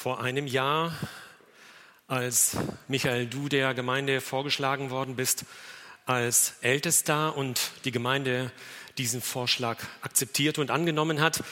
Vor 0.00 0.20
einem 0.20 0.46
Jahr, 0.46 0.96
als 2.06 2.56
Michael, 2.86 3.26
du 3.26 3.48
der 3.48 3.74
Gemeinde 3.74 4.20
vorgeschlagen 4.20 4.90
worden 4.90 5.16
bist 5.16 5.44
als 6.06 6.54
Ältester 6.60 7.36
und 7.36 7.72
die 7.84 7.90
Gemeinde 7.90 8.52
diesen 8.96 9.20
Vorschlag 9.20 9.82
akzeptiert 10.00 10.58
und 10.58 10.70
angenommen 10.70 11.20
hat, 11.20 11.42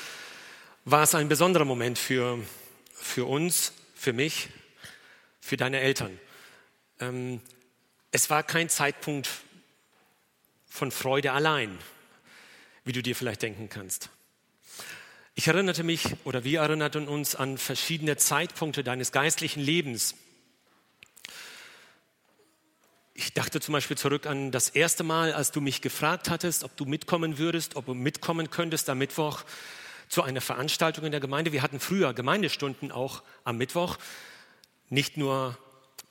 war 0.84 1.02
es 1.02 1.16
ein 1.16 1.28
besonderer 1.28 1.64
Moment 1.64 1.98
für, 1.98 2.38
für 2.94 3.24
uns, 3.24 3.72
für 3.96 4.12
mich, 4.12 4.48
für 5.40 5.56
deine 5.56 5.80
Eltern. 5.80 6.16
Ähm, 7.00 7.40
es 8.12 8.30
war 8.30 8.44
kein 8.44 8.68
Zeitpunkt 8.68 9.28
von 10.68 10.92
Freude 10.92 11.32
allein, 11.32 11.76
wie 12.84 12.92
du 12.92 13.02
dir 13.02 13.16
vielleicht 13.16 13.42
denken 13.42 13.68
kannst. 13.68 14.08
Ich 15.38 15.48
erinnerte 15.48 15.84
mich 15.84 16.16
oder 16.24 16.44
wir 16.44 16.60
erinnerten 16.60 17.08
uns 17.08 17.34
an 17.34 17.58
verschiedene 17.58 18.16
Zeitpunkte 18.16 18.82
deines 18.82 19.12
geistlichen 19.12 19.60
Lebens. 19.60 20.14
Ich 23.12 23.34
dachte 23.34 23.60
zum 23.60 23.74
Beispiel 23.74 23.98
zurück 23.98 24.24
an 24.24 24.50
das 24.50 24.70
erste 24.70 25.04
Mal, 25.04 25.34
als 25.34 25.52
du 25.52 25.60
mich 25.60 25.82
gefragt 25.82 26.30
hattest, 26.30 26.64
ob 26.64 26.74
du 26.78 26.86
mitkommen 26.86 27.36
würdest, 27.36 27.76
ob 27.76 27.84
du 27.84 27.92
mitkommen 27.92 28.48
könntest 28.48 28.88
am 28.88 28.96
Mittwoch 28.96 29.44
zu 30.08 30.22
einer 30.22 30.40
Veranstaltung 30.40 31.04
in 31.04 31.10
der 31.10 31.20
Gemeinde. 31.20 31.52
Wir 31.52 31.60
hatten 31.60 31.80
früher 31.80 32.14
Gemeindestunden 32.14 32.90
auch 32.90 33.22
am 33.44 33.58
Mittwoch, 33.58 33.98
nicht 34.88 35.18
nur 35.18 35.58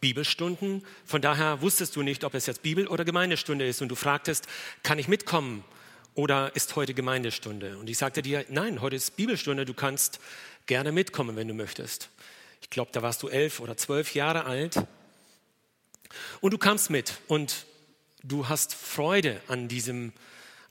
Bibelstunden. 0.02 0.86
Von 1.04 1.24
daher 1.24 1.64
wusstest 1.64 1.96
du 1.96 2.04
nicht, 2.04 2.26
ob 2.26 2.36
es 2.36 2.46
jetzt 2.46 2.62
Bibel- 2.62 2.88
oder 2.88 3.04
Gemeindestunde 3.04 3.66
ist. 3.68 3.82
Und 3.82 3.90
du 3.90 3.96
fragtest, 3.96 4.48
kann 4.84 5.00
ich 5.00 5.08
mitkommen? 5.08 5.64
Oder 6.16 6.56
ist 6.56 6.76
heute 6.76 6.94
Gemeindestunde? 6.94 7.78
Und 7.78 7.90
ich 7.90 7.98
sagte 7.98 8.22
dir, 8.22 8.46
nein, 8.50 8.82
heute 8.82 8.96
ist 8.96 9.16
Bibelstunde, 9.16 9.66
du 9.66 9.74
kannst 9.74 10.20
gerne 10.66 10.92
mitkommen, 10.92 11.36
wenn 11.36 11.48
du 11.48 11.54
möchtest. 11.54 12.10
Ich 12.62 12.70
glaube, 12.70 12.90
da 12.94 13.02
warst 13.02 13.22
du 13.22 13.28
elf 13.28 13.60
oder 13.60 13.78
zwölf 13.78 14.16
Jahre 14.16 14.46
alt. 14.46 14.82
Und 16.42 16.52
du 16.52 16.58
kamst 16.58 16.90
mit 16.90 17.20
und 17.28 17.66
du 18.24 18.48
hast 18.48 18.74
Freude 18.74 19.42
an, 19.48 19.68
diesem, 19.68 20.14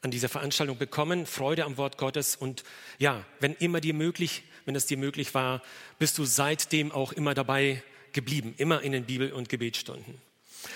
an 0.01 0.11
dieser 0.11 0.29
Veranstaltung 0.29 0.79
bekommen, 0.79 1.27
Freude 1.27 1.65
am 1.65 1.77
Wort 1.77 1.99
Gottes. 1.99 2.37
Und 2.37 2.65
ja, 2.99 3.25
wenn 3.41 3.55
immer 3.55 3.81
dir 3.81 3.95
möglich, 3.95 4.43
wenn 4.65 4.75
es 4.75 4.87
dir 4.87 4.97
möglich 4.97 5.35
war, 5.35 5.63
bist 5.99 6.19
du 6.19 6.25
seitdem 6.25 6.91
auch 6.91 7.13
immer 7.13 7.35
dabei 7.35 7.83
geblieben, 8.13 8.55
immer 8.57 8.81
in 8.83 8.93
den 8.93 9.05
Bibel- 9.05 9.33
und 9.33 9.49
Gebetsstunden. 9.49 10.21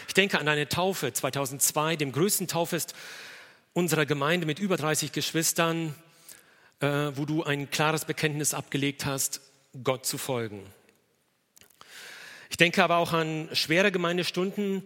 Ich 0.06 0.14
denke 0.14 0.38
an 0.38 0.46
deine 0.46 0.68
Taufe 0.68 1.12
2002, 1.12 1.96
dem 1.96 2.12
größten 2.12 2.48
Taufest 2.48 2.94
unserer 3.78 4.06
Gemeinde 4.06 4.44
mit 4.44 4.58
über 4.58 4.76
30 4.76 5.12
Geschwistern, 5.12 5.94
äh, 6.80 7.12
wo 7.14 7.26
du 7.26 7.44
ein 7.44 7.70
klares 7.70 8.06
Bekenntnis 8.06 8.52
abgelegt 8.52 9.06
hast, 9.06 9.40
Gott 9.84 10.04
zu 10.04 10.18
folgen. 10.18 10.66
Ich 12.50 12.56
denke 12.56 12.82
aber 12.82 12.96
auch 12.96 13.12
an 13.12 13.48
schwere 13.52 13.92
Gemeindestunden, 13.92 14.82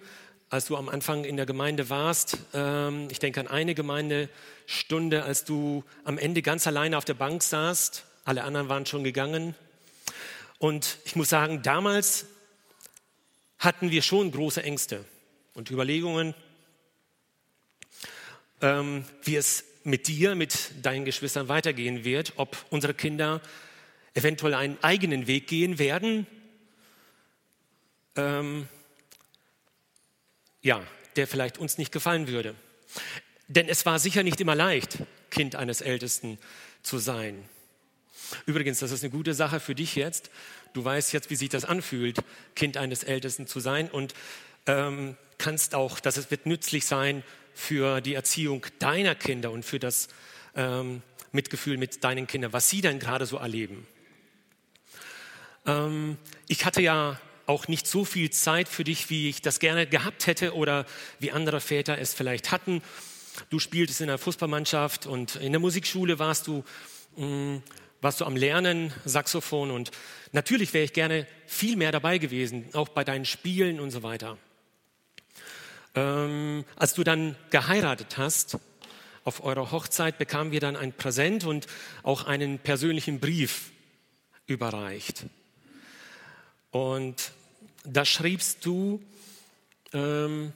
als 0.51 0.67
du 0.67 0.77
am 0.77 0.91
Anfang 0.91 1.25
in 1.25 1.39
der 1.39 1.47
Gemeinde 1.47 1.89
warst. 1.89 2.37
Ähm, 2.53 3.09
ich 3.11 3.19
denke 3.19 3.41
an 3.41 3.49
eine 3.49 3.75
Gemeindestunde, 3.75 5.23
als 5.23 5.47
du 5.47 5.85
am 6.05 6.19
Ende 6.19 6.43
ganz 6.43 6.67
alleine 6.67 6.99
auf 6.99 7.07
der 7.07 7.15
Bank 7.15 7.43
saßt. 7.43 8.05
Alle 8.27 8.45
anderen 8.45 8.69
waren 8.69 8.85
schon 8.85 9.05
gegangen. 9.05 9.55
Und 10.59 10.99
ich 11.07 11.17
muss 11.17 11.31
sagen, 11.31 11.63
damals 11.63 12.27
hatten 13.59 13.91
wir 13.91 14.03
schon 14.03 14.33
große 14.33 14.63
Ängste 14.63 15.03
und 15.55 15.71
Überlegungen, 15.71 16.35
ähm, 18.63 19.05
wie 19.23 19.37
es 19.37 19.65
mit 19.85 20.07
dir, 20.07 20.35
mit 20.35 20.73
deinen 20.83 21.05
Geschwistern 21.05 21.49
weitergehen 21.49 22.05
wird, 22.05 22.35
ob 22.37 22.57
unsere 22.71 22.95
Kinder 22.95 23.41
eventuell 24.15 24.55
einen 24.55 24.79
eigenen 24.83 25.27
Weg 25.27 25.49
gehen 25.49 25.79
werden. 25.79 26.27
Ähm, 28.17 28.69
ja, 30.63 30.83
der 31.17 31.27
vielleicht 31.27 31.59
uns 31.59 31.79
nicht 31.79 31.93
gefallen 31.93 32.29
würde. 32.29 32.55
Denn 33.49 33.69
es 33.69 33.85
war 33.85 33.99
sicher 33.99 34.23
nicht 34.23 34.41
immer 34.41 34.55
leicht, 34.55 34.99
Kind 35.31 35.57
eines 35.57 35.81
Ältesten 35.81 36.39
zu 36.83 36.99
sein. 36.99 37.45
Übrigens, 38.47 38.79
das 38.79 38.93
ist 38.93 39.03
eine 39.03 39.11
gute 39.11 39.35
Sache 39.35 39.61
für 39.61 39.75
dich 39.75 39.95
jetzt. 39.97 40.31
Du 40.73 40.85
weißt 40.85 41.13
jetzt, 41.13 41.29
wie 41.31 41.37
sich 41.37 41.49
das 41.49 41.65
anfühlt, 41.65 42.19
Kind 42.55 42.77
eines 42.77 43.03
Ältesten 43.03 43.47
zu 43.47 43.61
sein 43.61 43.91
und 43.91 44.15
ähm, 44.67 45.17
kannst 45.39 45.75
auch, 45.75 46.01
dass 46.01 46.17
es 46.17 46.31
wird 46.31 46.47
nützlich 46.47 46.87
sein 46.87 47.25
für 47.55 48.01
die 48.01 48.15
Erziehung 48.15 48.67
deiner 48.79 49.15
Kinder 49.15 49.51
und 49.51 49.65
für 49.65 49.79
das 49.79 50.09
ähm, 50.55 51.03
Mitgefühl 51.33 51.79
mit 51.79 52.05
deinen 52.05 52.27
Kindern, 52.27 52.53
was 52.53 52.69
sie 52.69 52.81
denn 52.81 52.99
gerade 52.99 53.27
so 53.27 53.37
erleben. 53.37 53.87
Ähm, 55.67 56.17
ich 56.49 56.65
hatte 56.65 56.83
ja 56.83 57.21
auch 57.47 57.69
nicht 57.69 57.87
so 57.87 58.05
viel 58.05 58.31
Zeit 58.31 58.69
für 58.69 58.85
dich, 58.85 59.11
wie 59.11 59.29
ich 59.29 59.43
das 59.43 59.59
gerne 59.59 59.87
gehabt 59.87 60.27
hätte 60.27 60.55
oder 60.55 60.87
wie 61.19 61.33
andere 61.33 61.61
Väter 61.61 61.99
es 61.99 62.15
vielleicht 62.15 62.51
hatten. 62.51 62.83
Du 63.51 63.59
spieltest 63.59 64.01
in 64.01 64.09
der 64.09 64.19
Fußballmannschaft 64.19 65.07
und 65.07 65.37
in 65.37 65.53
der 65.53 65.61
Musikschule 65.61 66.19
warst 66.19 66.47
du, 66.47 66.65
mh, 67.17 67.27
mm, 67.27 67.63
warst 68.01 68.21
du 68.21 68.25
am 68.25 68.37
Lernen, 68.37 68.93
Saxophon 69.05 69.71
und 69.71 69.93
natürlich 70.33 70.75
wäre 70.75 70.85
ich 70.85 70.93
gerne 70.93 71.27
viel 71.47 71.77
mehr 71.77 71.93
dabei 71.93 72.19
gewesen, 72.19 72.69
auch 72.73 72.89
bei 72.89 73.05
deinen 73.05 73.25
Spielen 73.25 73.79
und 73.79 73.91
so 73.93 74.03
weiter. 74.03 74.39
Ähm, 75.95 76.65
als 76.77 76.95
du 76.95 77.05
dann 77.05 77.37
geheiratet 77.51 78.17
hast, 78.17 78.59
auf 79.25 79.45
eurer 79.45 79.71
Hochzeit 79.71 80.19
bekamen 80.19 80.53
wir 80.53 80.61
dann 80.61 80.77
ein 80.77 80.93
Präsent 80.93 81.45
und 81.45 81.67
auch 82.03 82.25
einen 82.25 82.59
persönlichen 82.59 83.21
Brief 83.21 83.71
überreicht. 84.47 85.27
Und 86.71 87.33
da 87.85 88.05
schriebst 88.05 88.65
du, 88.65 89.01
ähm, 89.93 90.53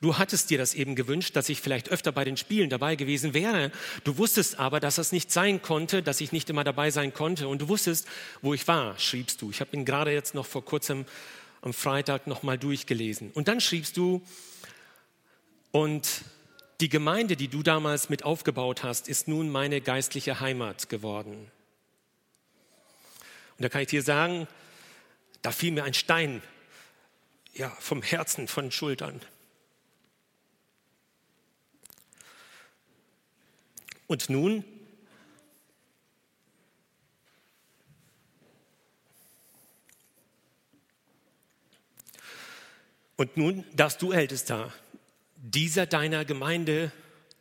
du 0.00 0.18
hattest 0.18 0.50
dir 0.50 0.58
das 0.58 0.74
eben 0.74 0.96
gewünscht, 0.96 1.36
dass 1.36 1.48
ich 1.48 1.60
vielleicht 1.60 1.90
öfter 1.90 2.12
bei 2.12 2.24
den 2.24 2.36
Spielen 2.36 2.68
dabei 2.68 2.96
gewesen 2.96 3.32
wäre. 3.32 3.70
Du 4.04 4.18
wusstest 4.18 4.58
aber, 4.58 4.80
dass 4.80 4.96
das 4.96 5.12
nicht 5.12 5.30
sein 5.30 5.62
konnte, 5.62 6.02
dass 6.02 6.20
ich 6.20 6.32
nicht 6.32 6.50
immer 6.50 6.64
dabei 6.64 6.90
sein 6.90 7.14
konnte. 7.14 7.48
Und 7.48 7.62
du 7.62 7.68
wusstest, 7.68 8.06
wo 8.42 8.52
ich 8.52 8.66
war, 8.68 8.98
schriebst 8.98 9.40
du. 9.40 9.50
Ich 9.50 9.60
habe 9.60 9.74
ihn 9.76 9.84
gerade 9.84 10.12
jetzt 10.12 10.34
noch 10.34 10.46
vor 10.46 10.64
kurzem 10.64 11.06
am 11.60 11.72
Freitag 11.72 12.26
nochmal 12.26 12.58
durchgelesen. 12.58 13.30
Und 13.32 13.48
dann 13.48 13.60
schriebst 13.60 13.96
du, 13.96 14.22
und 15.72 16.24
die 16.80 16.88
Gemeinde, 16.88 17.36
die 17.36 17.48
du 17.48 17.62
damals 17.62 18.08
mit 18.08 18.24
aufgebaut 18.24 18.82
hast, 18.82 19.08
ist 19.08 19.26
nun 19.28 19.50
meine 19.50 19.80
geistliche 19.80 20.40
Heimat 20.40 20.88
geworden. 20.88 21.50
Und 23.56 23.64
da 23.64 23.68
kann 23.68 23.82
ich 23.82 23.88
dir 23.88 24.02
sagen, 24.02 24.46
da 25.42 25.50
fiel 25.50 25.72
mir 25.72 25.84
ein 25.84 25.94
Stein 25.94 26.42
ja, 27.54 27.70
vom 27.80 28.02
Herzen, 28.02 28.46
von 28.46 28.66
den 28.66 28.72
Schultern. 28.72 29.20
Und 34.06 34.30
nun 34.30 34.64
Und 43.16 43.36
nun 43.36 43.64
darfst 43.74 44.00
du 44.00 44.12
Ältester 44.12 44.72
dieser 45.42 45.86
deiner 45.86 46.24
Gemeinde 46.24 46.92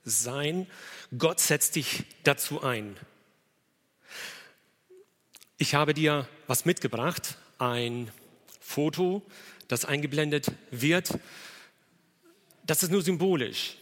sein. 0.04 0.68
Gott 1.18 1.40
setzt 1.40 1.76
dich 1.76 2.04
dazu 2.24 2.64
ein. 2.64 2.96
Ich 5.58 5.74
habe 5.74 5.94
dir 5.94 6.28
was 6.46 6.66
mitgebracht, 6.66 7.38
ein 7.58 8.12
Foto, 8.60 9.24
das 9.68 9.86
eingeblendet 9.86 10.52
wird. 10.72 11.18
Das 12.66 12.84
ist 12.84 12.92
nur 12.92 13.02
symbolisch. 13.02 13.78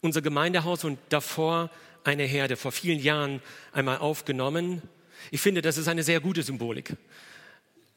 Unser 0.00 0.22
Gemeindehaus 0.22 0.84
und 0.84 0.98
davor 1.08 1.70
eine 2.04 2.24
Herde, 2.24 2.56
vor 2.56 2.72
vielen 2.72 3.00
Jahren 3.00 3.42
einmal 3.72 3.98
aufgenommen. 3.98 4.82
Ich 5.30 5.40
finde, 5.40 5.60
das 5.60 5.76
ist 5.76 5.88
eine 5.88 6.02
sehr 6.02 6.20
gute 6.20 6.42
Symbolik. 6.42 6.96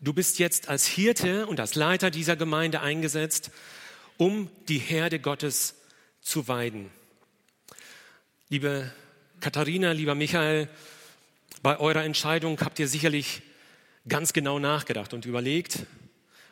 Du 0.02 0.12
bist 0.12 0.40
jetzt 0.40 0.68
als 0.68 0.86
Hirte 0.86 1.48
und 1.48 1.60
als 1.60 1.76
Leiter 1.76 2.12
dieser 2.12 2.36
Gemeinde 2.36 2.82
eingesetzt 2.82 3.52
um 4.18 4.50
die 4.68 4.78
Herde 4.78 5.20
Gottes 5.20 5.76
zu 6.22 6.48
weiden. 6.48 6.90
Liebe 8.50 8.92
Katharina, 9.40 9.92
lieber 9.92 10.16
Michael, 10.16 10.70
bei 11.62 11.80
eurer 11.80 12.04
Entscheidung 12.04 12.60
habt 12.62 12.80
ihr 12.80 12.88
sicherlich 12.88 13.42
ganz 14.08 14.34
genau 14.34 14.60
nachgedacht 14.60 15.14
und 15.14 15.26
überlegt, 15.26 15.80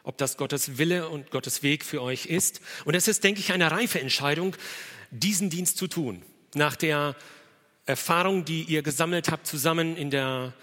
ob 0.04 0.18
das 0.18 0.38
Gottes 0.38 0.78
Wille 0.78 1.10
und 1.10 1.32
Gottes 1.32 1.64
Weg 1.64 1.86
für 1.86 2.02
euch 2.02 2.26
ist. 2.26 2.62
Und 2.86 2.96
es 2.96 3.08
ist, 3.08 3.24
denke 3.24 3.40
ich, 3.40 3.52
eine 3.52 3.72
reife 3.72 4.00
Entscheidung, 4.00 4.56
diesen 5.12 5.50
Dienst 5.50 5.78
zu 5.78 5.88
tun. 5.88 6.24
Nach 6.56 6.76
der 6.76 7.16
Erfahrung, 7.86 8.46
die 8.46 8.64
ihr 8.64 8.84
gesammelt 8.84 9.30
habt, 9.30 9.48
zusammen 9.48 9.96
in 9.98 10.10
der 10.10 10.54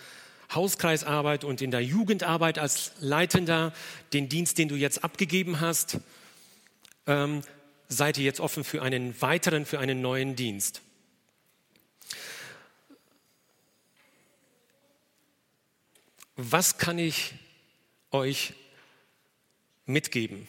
Hauskreisarbeit 0.54 1.44
und 1.44 1.60
in 1.60 1.70
der 1.70 1.84
Jugendarbeit 1.84 2.58
als 2.58 2.92
Leitender, 3.00 3.72
den 4.12 4.28
Dienst, 4.28 4.58
den 4.58 4.68
du 4.68 4.76
jetzt 4.76 5.04
abgegeben 5.04 5.60
hast, 5.60 5.98
ähm, 7.08 7.42
seid 7.88 8.18
ihr 8.18 8.24
jetzt 8.24 8.38
offen 8.38 8.62
für 8.62 8.82
einen 8.82 9.20
weiteren, 9.20 9.66
für 9.66 9.80
einen 9.80 10.00
neuen 10.00 10.36
Dienst. 10.36 10.82
was 16.38 16.78
kann 16.78 16.98
ich 17.00 17.34
euch 18.12 18.54
mitgeben? 19.86 20.46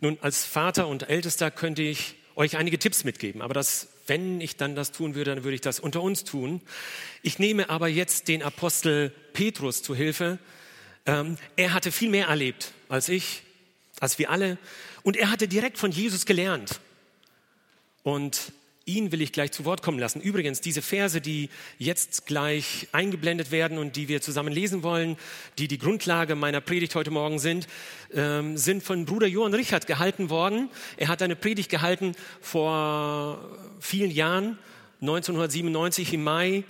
Nun, 0.00 0.18
als 0.20 0.44
Vater 0.44 0.88
und 0.88 1.08
Ältester 1.08 1.50
könnte 1.52 1.82
ich 1.82 2.16
euch 2.34 2.56
einige 2.56 2.78
Tipps 2.80 3.04
mitgeben, 3.04 3.40
aber 3.40 3.54
das, 3.54 3.86
wenn 4.08 4.40
ich 4.40 4.56
dann 4.56 4.74
das 4.74 4.90
tun 4.90 5.14
würde, 5.14 5.36
dann 5.36 5.44
würde 5.44 5.54
ich 5.54 5.60
das 5.60 5.78
unter 5.78 6.02
uns 6.02 6.24
tun. 6.24 6.60
Ich 7.22 7.38
nehme 7.38 7.70
aber 7.70 7.86
jetzt 7.86 8.26
den 8.26 8.42
Apostel 8.42 9.10
Petrus 9.32 9.80
zu 9.80 9.94
Hilfe. 9.94 10.40
Ähm, 11.06 11.38
er 11.54 11.72
hatte 11.72 11.92
viel 11.92 12.10
mehr 12.10 12.26
erlebt 12.26 12.72
als 12.88 13.08
ich, 13.08 13.42
als 14.00 14.18
wir 14.18 14.30
alle, 14.30 14.58
und 15.04 15.16
er 15.16 15.30
hatte 15.30 15.46
direkt 15.46 15.78
von 15.78 15.92
Jesus 15.92 16.26
gelernt. 16.26 16.80
Und 18.02 18.52
ihn 18.86 19.12
will 19.12 19.22
ich 19.22 19.32
gleich 19.32 19.52
zu 19.52 19.64
Wort 19.64 19.82
kommen 19.82 19.98
lassen. 19.98 20.20
Übrigens, 20.20 20.60
diese 20.60 20.82
Verse, 20.82 21.20
die 21.20 21.48
jetzt 21.78 22.26
gleich 22.26 22.88
eingeblendet 22.92 23.50
werden 23.50 23.78
und 23.78 23.96
die 23.96 24.08
wir 24.08 24.20
zusammen 24.20 24.52
lesen 24.52 24.82
wollen, 24.82 25.16
die 25.58 25.68
die 25.68 25.78
Grundlage 25.78 26.34
meiner 26.34 26.60
Predigt 26.60 26.94
heute 26.94 27.10
Morgen 27.10 27.38
sind, 27.38 27.66
ähm, 28.12 28.56
sind 28.56 28.82
von 28.82 29.04
Bruder 29.04 29.26
Johann 29.26 29.54
Richard 29.54 29.86
gehalten 29.86 30.30
worden. 30.30 30.70
Er 30.96 31.08
hat 31.08 31.22
eine 31.22 31.36
Predigt 31.36 31.70
gehalten 31.70 32.14
vor 32.40 33.58
vielen 33.80 34.10
Jahren, 34.10 34.58
1997 35.00 36.12
im 36.14 36.24
Mai, 36.24 36.64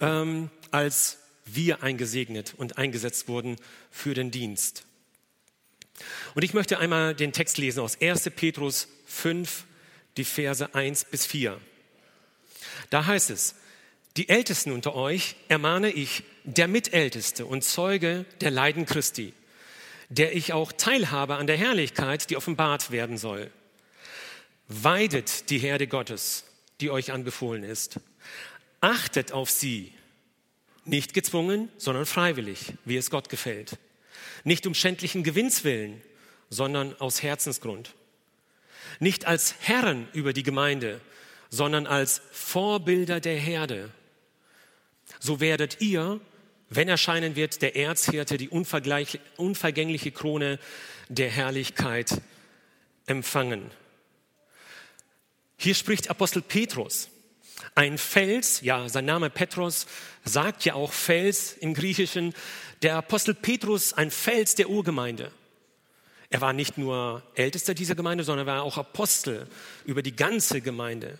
ähm, 0.00 0.50
als 0.70 1.18
wir 1.44 1.82
eingesegnet 1.82 2.54
und 2.56 2.76
eingesetzt 2.76 3.28
wurden 3.28 3.56
für 3.90 4.14
den 4.14 4.30
Dienst. 4.30 4.87
Und 6.34 6.42
ich 6.42 6.54
möchte 6.54 6.78
einmal 6.78 7.14
den 7.14 7.32
Text 7.32 7.58
lesen 7.58 7.80
aus 7.80 8.00
1. 8.00 8.30
Petrus 8.36 8.88
5, 9.06 9.64
die 10.16 10.24
Verse 10.24 10.74
1 10.74 11.06
bis 11.06 11.26
4. 11.26 11.58
Da 12.90 13.06
heißt 13.06 13.30
es, 13.30 13.54
die 14.16 14.28
Ältesten 14.28 14.72
unter 14.72 14.94
euch 14.94 15.36
ermahne 15.48 15.90
ich, 15.90 16.24
der 16.44 16.66
Mitälteste 16.66 17.46
und 17.46 17.62
Zeuge 17.62 18.24
der 18.40 18.50
Leiden 18.50 18.86
Christi, 18.86 19.32
der 20.08 20.34
ich 20.34 20.52
auch 20.52 20.72
teilhabe 20.72 21.36
an 21.36 21.46
der 21.46 21.56
Herrlichkeit, 21.56 22.30
die 22.30 22.36
offenbart 22.36 22.90
werden 22.90 23.18
soll. 23.18 23.50
Weidet 24.66 25.50
die 25.50 25.58
Herde 25.58 25.86
Gottes, 25.86 26.44
die 26.80 26.90
euch 26.90 27.12
anbefohlen 27.12 27.62
ist. 27.64 28.00
Achtet 28.80 29.32
auf 29.32 29.50
sie, 29.50 29.92
nicht 30.84 31.14
gezwungen, 31.14 31.68
sondern 31.76 32.06
freiwillig, 32.06 32.72
wie 32.84 32.96
es 32.96 33.10
Gott 33.10 33.28
gefällt. 33.28 33.78
Nicht 34.44 34.66
um 34.66 34.74
schändlichen 34.74 35.22
Gewinns 35.22 35.64
willen, 35.64 36.02
sondern 36.50 36.98
aus 37.00 37.22
Herzensgrund 37.22 37.94
nicht 39.00 39.26
als 39.26 39.54
Herren 39.60 40.08
über 40.12 40.32
die 40.32 40.42
Gemeinde, 40.42 41.00
sondern 41.50 41.86
als 41.86 42.20
Vorbilder 42.32 43.20
der 43.20 43.38
Herde. 43.38 43.90
So 45.20 45.40
werdet 45.40 45.80
ihr, 45.80 46.20
wenn 46.68 46.88
erscheinen 46.88 47.36
wird 47.36 47.62
der 47.62 47.76
Erzhirte, 47.76 48.36
die 48.36 48.48
unvergängliche 48.48 50.10
Krone 50.12 50.58
der 51.08 51.30
Herrlichkeit 51.30 52.20
empfangen. 53.06 53.70
Hier 55.56 55.74
spricht 55.74 56.10
Apostel 56.10 56.42
Petrus. 56.42 57.08
Ein 57.74 57.98
Fels, 57.98 58.60
ja, 58.60 58.88
sein 58.88 59.04
Name 59.04 59.30
Petros 59.30 59.86
sagt 60.24 60.64
ja 60.64 60.74
auch 60.74 60.92
Fels 60.92 61.52
im 61.52 61.74
Griechischen. 61.74 62.34
Der 62.82 62.96
Apostel 62.96 63.34
Petrus, 63.34 63.92
ein 63.92 64.10
Fels 64.10 64.54
der 64.54 64.68
Urgemeinde. 64.68 65.30
Er 66.30 66.40
war 66.40 66.52
nicht 66.52 66.76
nur 66.76 67.22
Ältester 67.34 67.74
dieser 67.74 67.94
Gemeinde, 67.94 68.24
sondern 68.24 68.46
er 68.46 68.54
war 68.54 68.62
auch 68.62 68.76
Apostel 68.76 69.46
über 69.84 70.02
die 70.02 70.14
ganze 70.14 70.60
Gemeinde. 70.60 71.18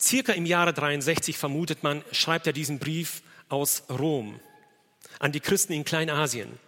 Circa 0.00 0.32
im 0.32 0.46
Jahre 0.46 0.72
63 0.72 1.36
vermutet 1.36 1.82
man, 1.82 2.04
schreibt 2.12 2.46
er 2.46 2.52
diesen 2.52 2.78
Brief 2.78 3.22
aus 3.48 3.84
Rom 3.90 4.40
an 5.18 5.32
die 5.32 5.40
Christen 5.40 5.72
in 5.72 5.84
Kleinasien. 5.84 6.58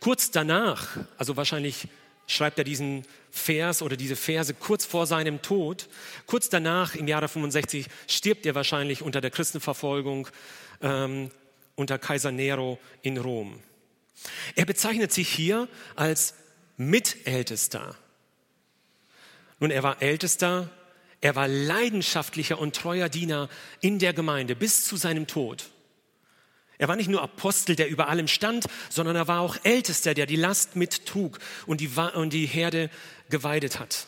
Kurz 0.00 0.30
danach, 0.30 0.96
also 1.16 1.36
wahrscheinlich 1.36 1.88
schreibt 2.26 2.58
er 2.58 2.64
diesen 2.64 3.04
Vers 3.38 3.82
oder 3.82 3.96
diese 3.96 4.16
Verse 4.16 4.52
kurz 4.52 4.84
vor 4.84 5.06
seinem 5.06 5.40
Tod. 5.40 5.88
Kurz 6.26 6.48
danach, 6.48 6.94
im 6.94 7.08
Jahre 7.08 7.28
65, 7.28 7.86
stirbt 8.06 8.44
er 8.44 8.54
wahrscheinlich 8.54 9.02
unter 9.02 9.20
der 9.20 9.30
Christenverfolgung 9.30 10.28
ähm, 10.82 11.30
unter 11.76 11.98
Kaiser 11.98 12.32
Nero 12.32 12.78
in 13.02 13.16
Rom. 13.18 13.60
Er 14.56 14.66
bezeichnet 14.66 15.12
sich 15.12 15.28
hier 15.28 15.68
als 15.94 16.34
Mitältester. 16.76 17.96
Nun, 19.60 19.70
er 19.70 19.82
war 19.82 20.02
Ältester, 20.02 20.70
er 21.20 21.34
war 21.34 21.48
leidenschaftlicher 21.48 22.58
und 22.58 22.76
treuer 22.76 23.08
Diener 23.08 23.48
in 23.80 23.98
der 23.98 24.12
Gemeinde 24.12 24.54
bis 24.54 24.84
zu 24.84 24.96
seinem 24.96 25.26
Tod. 25.26 25.70
Er 26.78 26.88
war 26.88 26.96
nicht 26.96 27.10
nur 27.10 27.22
Apostel, 27.22 27.76
der 27.76 27.88
über 27.88 28.08
allem 28.08 28.28
stand, 28.28 28.66
sondern 28.88 29.16
er 29.16 29.28
war 29.28 29.40
auch 29.40 29.56
Ältester, 29.64 30.14
der 30.14 30.26
die 30.26 30.36
Last 30.36 30.76
mittrug 30.76 31.38
und 31.66 31.80
die, 31.80 31.90
und 32.14 32.32
die 32.32 32.46
Herde 32.46 32.88
geweidet 33.30 33.80
hat. 33.80 34.06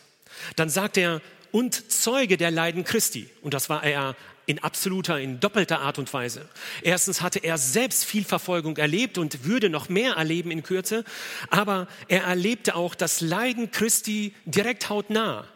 Dann 0.57 0.71
sagt 0.71 0.97
er, 0.97 1.21
und 1.53 1.91
Zeuge 1.91 2.37
der 2.37 2.51
Leiden 2.51 2.85
Christi. 2.85 3.29
Und 3.43 3.55
das 3.55 3.69
war 3.69 3.83
er 3.83 4.15
in 4.47 4.59
absoluter, 4.61 5.21
in 5.21 5.39
doppelter 5.41 5.81
Art 5.81 5.99
und 5.99 6.13
Weise. 6.13 6.49
Erstens 6.83 7.23
hatte 7.23 7.39
er 7.41 7.59
selbst 7.59 8.05
viel 8.05 8.25
Verfolgung 8.25 8.77
erlebt 8.77 9.19
und 9.19 9.45
würde 9.45 9.69
noch 9.69 9.89
mehr 9.89 10.15
erleben 10.15 10.51
in 10.51 10.63
Kürze, 10.63 11.05
aber 11.51 11.87
er 12.09 12.25
erlebte 12.25 12.75
auch 12.75 12.95
das 12.95 13.21
Leiden 13.21 13.71
Christi 13.71 14.35
direkt 14.47 14.89
hautnah. 14.89 15.47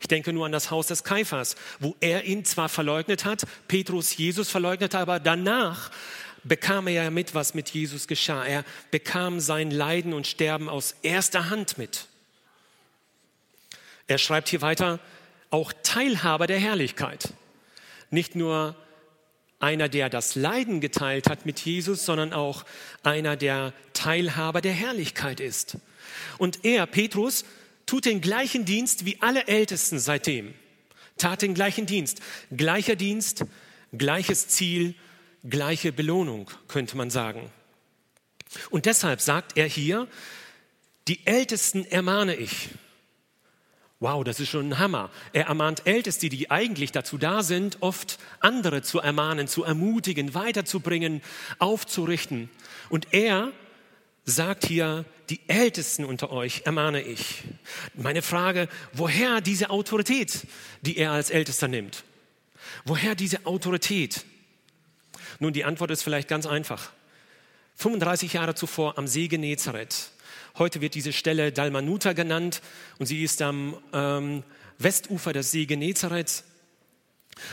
Ich 0.00 0.08
denke 0.08 0.32
nur 0.32 0.46
an 0.46 0.50
das 0.52 0.72
Haus 0.72 0.88
des 0.88 1.04
Kaiphas, 1.04 1.54
wo 1.78 1.94
er 2.00 2.24
ihn 2.24 2.44
zwar 2.44 2.68
verleugnet 2.68 3.24
hat, 3.24 3.44
Petrus 3.68 4.16
Jesus 4.16 4.50
verleugnet, 4.50 4.96
aber 4.96 5.20
danach 5.20 5.92
bekam 6.44 6.86
er 6.86 7.04
ja 7.04 7.10
mit, 7.10 7.34
was 7.34 7.54
mit 7.54 7.70
Jesus 7.70 8.06
geschah. 8.06 8.44
Er 8.44 8.64
bekam 8.90 9.40
sein 9.40 9.70
Leiden 9.70 10.12
und 10.12 10.26
Sterben 10.26 10.68
aus 10.68 10.96
erster 11.02 11.50
Hand 11.50 11.78
mit. 11.78 12.06
Er 14.06 14.18
schreibt 14.18 14.48
hier 14.48 14.62
weiter, 14.62 15.00
auch 15.50 15.72
Teilhaber 15.82 16.46
der 16.46 16.58
Herrlichkeit 16.58 17.34
nicht 18.12 18.36
nur 18.36 18.76
einer, 19.58 19.88
der 19.88 20.08
das 20.10 20.34
Leiden 20.34 20.80
geteilt 20.80 21.28
hat 21.28 21.46
mit 21.46 21.60
Jesus, 21.60 22.04
sondern 22.04 22.32
auch 22.32 22.64
einer, 23.02 23.36
der 23.36 23.72
Teilhaber 23.94 24.60
der 24.60 24.72
Herrlichkeit 24.72 25.40
ist. 25.40 25.78
Und 26.38 26.64
er, 26.64 26.86
Petrus, 26.86 27.44
tut 27.86 28.04
den 28.04 28.20
gleichen 28.20 28.64
Dienst 28.64 29.04
wie 29.04 29.18
alle 29.20 29.46
Ältesten 29.46 29.98
seitdem. 29.98 30.54
Tat 31.16 31.42
den 31.42 31.54
gleichen 31.54 31.86
Dienst. 31.86 32.20
Gleicher 32.54 32.96
Dienst, 32.96 33.44
gleiches 33.96 34.48
Ziel, 34.48 34.94
gleiche 35.48 35.92
Belohnung, 35.92 36.50
könnte 36.68 36.96
man 36.96 37.10
sagen. 37.10 37.50
Und 38.70 38.86
deshalb 38.86 39.20
sagt 39.20 39.56
er 39.56 39.66
hier, 39.66 40.08
die 41.08 41.26
Ältesten 41.26 41.84
ermahne 41.84 42.36
ich. 42.36 42.68
Wow, 43.98 44.24
das 44.24 44.40
ist 44.40 44.48
schon 44.48 44.70
ein 44.70 44.78
Hammer. 44.78 45.10
Er 45.32 45.46
ermahnt 45.46 45.86
Älteste, 45.86 46.28
die 46.28 46.50
eigentlich 46.50 46.90
dazu 46.90 47.18
da 47.18 47.42
sind, 47.42 47.78
oft 47.80 48.18
andere 48.40 48.82
zu 48.82 48.98
ermahnen, 48.98 49.46
zu 49.46 49.62
ermutigen, 49.62 50.34
weiterzubringen, 50.34 51.22
aufzurichten. 51.60 52.50
Und 52.88 53.12
er 53.12 53.52
sagt 54.24 54.66
hier, 54.66 55.04
die 55.30 55.40
Ältesten 55.48 56.04
unter 56.04 56.30
euch 56.30 56.62
ermahne 56.64 57.00
ich. 57.00 57.44
Meine 57.94 58.22
Frage, 58.22 58.68
woher 58.92 59.40
diese 59.40 59.70
Autorität, 59.70 60.46
die 60.80 60.96
er 60.96 61.12
als 61.12 61.30
Ältester 61.30 61.68
nimmt? 61.68 62.04
Woher 62.84 63.14
diese 63.14 63.46
Autorität? 63.46 64.24
Nun, 65.38 65.52
die 65.52 65.64
Antwort 65.64 65.90
ist 65.90 66.02
vielleicht 66.02 66.28
ganz 66.28 66.46
einfach. 66.46 66.90
35 67.76 68.34
Jahre 68.34 68.54
zuvor 68.54 68.98
am 68.98 69.06
See 69.06 69.28
Genezareth 69.28 70.12
Heute 70.58 70.82
wird 70.82 70.94
diese 70.94 71.14
Stelle 71.14 71.50
Dalmanuta 71.50 72.12
genannt 72.12 72.60
und 72.98 73.06
sie 73.06 73.22
ist 73.22 73.40
am 73.40 73.76
ähm, 73.94 74.42
Westufer 74.78 75.32
des 75.32 75.50
See 75.50 75.64
Genezareth. 75.64 76.44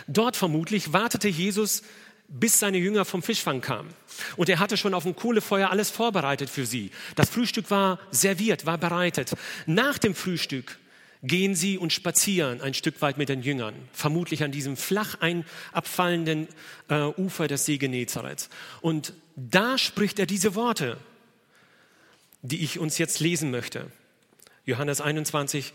Dort 0.08 0.36
vermutlich 0.36 0.92
wartete 0.92 1.30
Jesus, 1.30 1.84
bis 2.28 2.60
seine 2.60 2.78
Jünger 2.78 3.06
vom 3.06 3.24
Fischfang 3.24 3.62
kamen. 3.62 3.94
Und 4.36 4.50
er 4.50 4.60
hatte 4.60 4.76
schon 4.76 4.94
auf 4.94 5.04
dem 5.04 5.16
Kohlefeuer 5.16 5.70
alles 5.70 5.90
vorbereitet 5.90 6.50
für 6.50 6.66
sie. 6.66 6.92
Das 7.16 7.30
Frühstück 7.30 7.72
war 7.72 8.00
serviert, 8.12 8.66
war 8.66 8.78
bereitet. 8.78 9.32
Nach 9.66 9.98
dem 9.98 10.14
Frühstück 10.14 10.78
gehen 11.22 11.56
sie 11.56 11.78
und 11.78 11.92
spazieren 11.92 12.62
ein 12.62 12.74
Stück 12.74 13.02
weit 13.02 13.18
mit 13.18 13.30
den 13.30 13.42
Jüngern, 13.42 13.76
vermutlich 13.92 14.44
an 14.44 14.52
diesem 14.52 14.78
flach 14.78 15.16
ein 15.20 15.46
abfallenden 15.74 16.48
äh, 16.88 17.04
Ufer 17.18 17.48
des 17.48 17.66
See 17.66 17.78
Genezareth. 17.78 18.50
Und 18.82 19.14
da 19.36 19.78
spricht 19.78 20.20
er 20.20 20.26
diese 20.26 20.56
Worte 20.56 20.98
die 22.42 22.64
ich 22.64 22.80
uns 22.80 22.98
jetzt 22.98 23.20
lesen 23.20 23.52
möchte. 23.52 23.92
Johannes 24.66 25.02
21, 25.02 25.74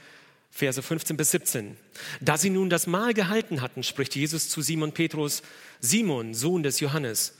Verse 0.51 0.81
15 0.81 1.17
bis 1.17 1.33
17. 1.33 1.77
Da 2.21 2.39
sie 2.39 2.51
nun 2.51 2.71
das 2.71 2.87
Mahl 2.87 3.13
gehalten 3.13 3.61
hatten, 3.61 3.83
spricht 3.83 4.15
Jesus 4.15 4.49
zu 4.49 4.63
Simon 4.63 4.93
Petrus, 4.93 5.43
Simon, 5.81 6.35
Sohn 6.35 6.63
des 6.63 6.81
Johannes, 6.81 7.35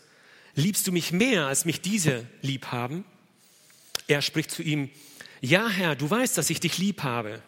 liebst 0.55 0.87
du 0.87 0.93
mich 0.93 1.13
mehr, 1.13 1.47
als 1.47 1.65
mich 1.65 1.81
diese 1.81 2.27
lieb 2.43 2.67
haben? 2.67 3.05
Er 4.09 4.21
spricht 4.21 4.51
zu 4.51 4.63
ihm, 4.63 4.91
ja 5.41 5.69
Herr, 5.69 5.95
du 5.95 6.11
weißt, 6.11 6.37
dass 6.37 6.51
ich 6.51 6.61
dich 6.61 6.79
lieb 6.79 7.03
habe. 7.03 7.41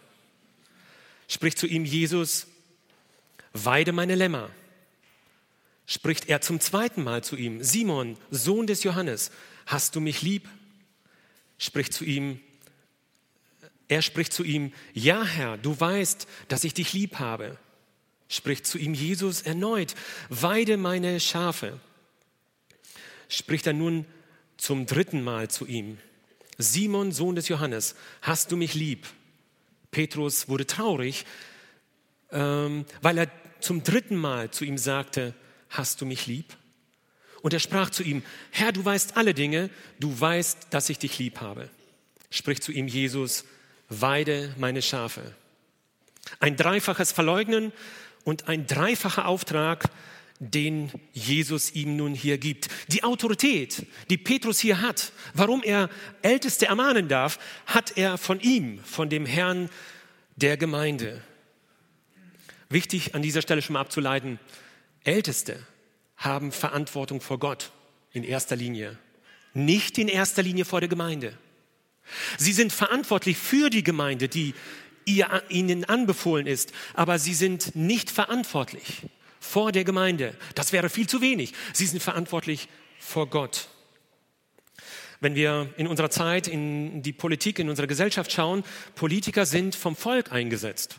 Spricht 1.29 1.59
zu 1.59 1.67
ihm 1.67 1.85
Jesus, 1.85 2.47
weide 3.53 3.93
meine 3.93 4.15
Lämmer. 4.15 4.51
spricht 5.89 6.29
er 6.29 6.41
zum 6.41 6.59
zweiten 6.59 7.05
Mal 7.05 7.23
zu 7.23 7.37
ihm, 7.37 7.63
Simon, 7.63 8.17
Sohn 8.31 8.67
des 8.67 8.83
Johannes, 8.83 9.31
hast 9.67 9.95
du 9.95 10.01
mich 10.01 10.21
lieb? 10.21 10.49
Spricht 11.59 11.93
zu 11.93 12.05
ihm, 12.05 12.41
er 13.89 14.03
spricht 14.03 14.33
zu 14.33 14.43
ihm, 14.43 14.73
ja 14.95 15.25
Herr, 15.25 15.59
du 15.59 15.79
weißt, 15.79 16.27
dass 16.49 16.65
ich 16.65 16.75
dich 16.75 16.93
lieb 16.93 17.19
habe. 17.19 17.57
Spricht 18.29 18.67
zu 18.67 18.79
ihm 18.79 18.95
Jesus 18.95 19.43
erneut, 19.43 19.95
weide 20.29 20.77
meine 20.77 21.21
Schafe. 21.21 21.79
Spricht 23.29 23.67
er 23.67 23.73
nun 23.73 24.05
zum 24.57 24.87
dritten 24.87 25.23
Mal 25.23 25.49
zu 25.49 25.67
ihm, 25.67 25.99
Simon, 26.59 27.13
Sohn 27.13 27.37
des 27.37 27.49
Johannes, 27.49 27.95
hast 28.23 28.51
du 28.51 28.57
mich 28.57 28.75
lieb? 28.75 29.07
Petrus 29.97 30.51
wurde 30.51 30.67
traurig, 30.67 31.25
ähm, 32.31 32.85
weil 33.01 33.17
er 33.17 33.31
zum 33.61 33.83
dritten 33.83 34.17
Mal 34.17 34.51
zu 34.51 34.67
ihm 34.67 34.77
sagte, 34.77 35.33
hast 35.71 36.03
du 36.03 36.05
mich 36.05 36.27
lieb? 36.27 36.55
Und 37.41 37.55
er 37.55 37.61
sprach 37.61 37.89
zu 37.89 38.03
ihm, 38.03 38.23
Herr, 38.51 38.73
du 38.73 38.85
weißt 38.85 39.17
alle 39.17 39.33
Dinge, 39.33 39.71
du 39.99 40.21
weißt, 40.21 40.67
dass 40.69 40.91
ich 40.91 40.99
dich 40.99 41.19
lieb 41.19 41.41
habe. 41.41 41.71
Spricht 42.29 42.63
zu 42.63 42.73
ihm 42.73 42.89
Jesus, 42.89 43.47
weide 43.89 44.55
meine 44.59 44.83
Schafe. 44.83 45.35
Ein 46.41 46.59
dreifaches 46.59 47.13
Verleugnen 47.13 47.73
und 48.23 48.49
ein 48.49 48.67
dreifacher 48.67 49.27
Auftrag, 49.27 49.89
den 50.39 50.91
Jesus 51.13 51.75
ihm 51.75 51.97
nun 51.97 52.15
hier 52.15 52.39
gibt. 52.39 52.69
Die 52.89 53.05
Autorität, 53.05 53.87
die 54.11 54.19
Petrus 54.19 54.59
hier 54.59 54.81
hat, 54.81 55.13
warum 55.35 55.63
er 55.63 55.89
Älteste 56.23 56.67
ermahnen 56.67 57.09
darf, 57.09 57.39
hat 57.67 57.97
er 57.97 58.19
von 58.19 58.41
ihm, 58.41 58.81
von 58.85 59.09
dem 59.09 59.27
Herrn 59.27 59.71
der 60.37 60.57
Gemeinde. 60.57 61.23
Wichtig 62.69 63.15
an 63.15 63.23
dieser 63.23 63.43
Stelle 63.43 63.63
schon 63.63 63.75
mal 63.75 63.81
abzuleiten, 63.81 64.39
Älteste 65.05 65.59
haben 66.17 66.53
Verantwortung 66.53 67.21
vor 67.21 67.39
Gott 67.39 67.71
in 68.13 68.25
erster 68.25 68.57
Linie, 68.57 68.99
nicht 69.55 69.99
in 69.99 70.09
erster 70.09 70.43
Linie 70.43 70.65
vor 70.65 70.81
der 70.81 70.89
Gemeinde. 70.89 71.37
Sie 72.39 72.53
sind 72.53 72.73
verantwortlich 72.73 73.37
für 73.37 73.71
die 73.71 73.83
Gemeinde, 73.83 74.29
die 74.29 74.55
ihr, 75.05 75.43
ihnen 75.49 75.85
anbefohlen 75.85 76.47
ist, 76.47 76.73
aber 76.95 77.19
sie 77.19 77.35
sind 77.35 77.75
nicht 77.75 78.11
verantwortlich 78.11 79.03
vor 79.47 79.73
der 79.73 79.85
Gemeinde. 79.85 80.35
Das 80.55 80.73
wäre 80.73 80.91
viel 80.91 81.07
zu 81.07 81.21
wenig. 81.21 81.55
Sie 81.73 81.87
sind 81.87 82.03
verantwortlich 82.03 82.69
vor 82.99 83.29
Gott. 83.29 83.69
Wenn 85.21 85.35
wir 85.35 85.73
in 85.77 85.87
unserer 85.87 86.11
Zeit 86.11 86.47
in 86.47 87.03
die 87.03 87.13
Politik, 87.13 87.59
in 87.59 87.71
unserer 87.71 87.87
Gesellschaft 87.87 88.31
schauen, 88.31 88.65
Politiker 88.95 89.47
sind 89.47 89.75
vom 89.75 89.97
Volk 89.97 90.33
eingesetzt. 90.33 90.97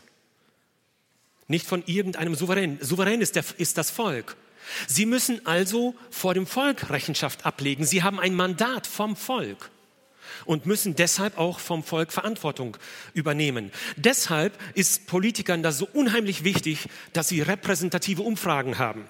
Nicht 1.46 1.66
von 1.66 1.82
irgendeinem 1.86 2.34
Souverän. 2.34 2.78
Souverän 2.80 3.20
ist, 3.20 3.36
der, 3.36 3.44
ist 3.58 3.78
das 3.78 3.90
Volk. 3.90 4.36
Sie 4.86 5.06
müssen 5.06 5.46
also 5.46 5.94
vor 6.10 6.34
dem 6.34 6.46
Volk 6.46 6.90
Rechenschaft 6.90 7.46
ablegen. 7.46 7.84
Sie 7.84 8.02
haben 8.02 8.18
ein 8.18 8.34
Mandat 8.34 8.86
vom 8.86 9.16
Volk 9.16 9.70
und 10.44 10.66
müssen 10.66 10.96
deshalb 10.96 11.38
auch 11.38 11.58
vom 11.58 11.82
Volk 11.82 12.12
Verantwortung 12.12 12.76
übernehmen. 13.14 13.70
Deshalb 13.96 14.58
ist 14.74 15.06
Politikern 15.06 15.62
das 15.62 15.78
so 15.78 15.88
unheimlich 15.92 16.44
wichtig, 16.44 16.88
dass 17.12 17.28
sie 17.28 17.42
repräsentative 17.42 18.22
Umfragen 18.22 18.78
haben. 18.78 19.08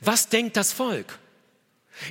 Was 0.00 0.28
denkt 0.28 0.56
das 0.56 0.72
Volk? 0.72 1.18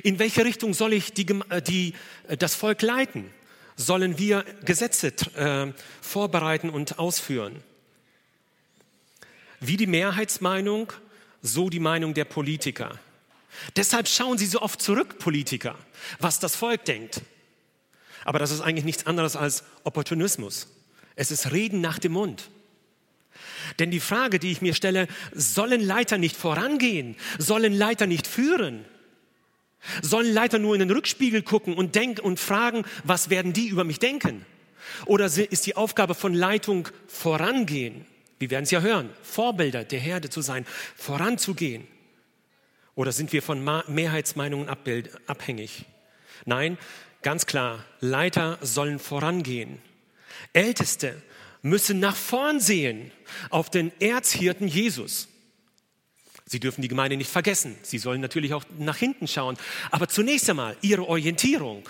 In 0.02 0.18
welche 0.18 0.44
Richtung 0.44 0.74
soll 0.74 0.92
ich 0.92 1.12
die, 1.12 1.26
äh, 1.48 1.62
die, 1.62 1.94
äh, 2.28 2.36
das 2.36 2.54
Volk 2.54 2.82
leiten? 2.82 3.30
Sollen 3.76 4.18
wir 4.18 4.44
Gesetze 4.64 5.08
äh, 5.36 5.72
vorbereiten 6.00 6.70
und 6.70 6.98
ausführen? 6.98 7.62
Wie 9.60 9.76
die 9.76 9.86
Mehrheitsmeinung, 9.86 10.92
so 11.42 11.70
die 11.70 11.80
Meinung 11.80 12.14
der 12.14 12.24
Politiker. 12.24 12.98
Deshalb 13.76 14.08
schauen 14.08 14.38
sie 14.38 14.46
so 14.46 14.60
oft 14.60 14.80
zurück, 14.80 15.18
Politiker, 15.18 15.76
was 16.18 16.40
das 16.40 16.56
Volk 16.56 16.84
denkt. 16.84 17.22
Aber 18.26 18.40
das 18.40 18.50
ist 18.50 18.60
eigentlich 18.60 18.84
nichts 18.84 19.06
anderes 19.06 19.36
als 19.36 19.62
Opportunismus. 19.84 20.66
Es 21.14 21.30
ist 21.30 21.52
Reden 21.52 21.80
nach 21.80 22.00
dem 22.00 22.10
Mund. 22.10 22.50
Denn 23.78 23.92
die 23.92 24.00
Frage, 24.00 24.40
die 24.40 24.50
ich 24.50 24.60
mir 24.60 24.74
stelle, 24.74 25.06
sollen 25.32 25.80
Leiter 25.80 26.18
nicht 26.18 26.36
vorangehen? 26.36 27.14
Sollen 27.38 27.72
Leiter 27.72 28.08
nicht 28.08 28.26
führen? 28.26 28.84
Sollen 30.02 30.34
Leiter 30.34 30.58
nur 30.58 30.74
in 30.74 30.80
den 30.80 30.90
Rückspiegel 30.90 31.42
gucken 31.42 31.74
und 31.74 31.94
denken 31.94 32.20
und 32.20 32.40
fragen, 32.40 32.84
was 33.04 33.30
werden 33.30 33.52
die 33.52 33.68
über 33.68 33.84
mich 33.84 34.00
denken? 34.00 34.44
Oder 35.04 35.26
ist 35.26 35.66
die 35.66 35.76
Aufgabe 35.76 36.16
von 36.16 36.34
Leitung 36.34 36.88
vorangehen? 37.06 38.06
Wir 38.40 38.50
werden 38.50 38.64
es 38.64 38.72
ja 38.72 38.80
hören, 38.80 39.08
Vorbilder 39.22 39.84
der 39.84 40.00
Herde 40.00 40.30
zu 40.30 40.40
sein, 40.40 40.66
voranzugehen. 40.96 41.86
Oder 42.96 43.12
sind 43.12 43.32
wir 43.32 43.42
von 43.42 43.62
Mehrheitsmeinungen 43.86 44.68
abhängig? 44.68 45.84
Nein, 46.44 46.76
Ganz 47.26 47.44
klar, 47.46 47.84
Leiter 47.98 48.56
sollen 48.62 49.00
vorangehen. 49.00 49.80
Älteste 50.52 51.20
müssen 51.60 51.98
nach 51.98 52.14
vorn 52.14 52.60
sehen 52.60 53.10
auf 53.50 53.68
den 53.68 53.90
Erzhirten 54.00 54.68
Jesus. 54.68 55.26
Sie 56.44 56.60
dürfen 56.60 56.82
die 56.82 56.88
Gemeinde 56.88 57.16
nicht 57.16 57.28
vergessen. 57.28 57.74
Sie 57.82 57.98
sollen 57.98 58.20
natürlich 58.20 58.54
auch 58.54 58.62
nach 58.78 58.96
hinten 58.96 59.26
schauen. 59.26 59.56
Aber 59.90 60.06
zunächst 60.06 60.48
einmal, 60.48 60.76
ihre 60.82 61.08
Orientierung 61.08 61.88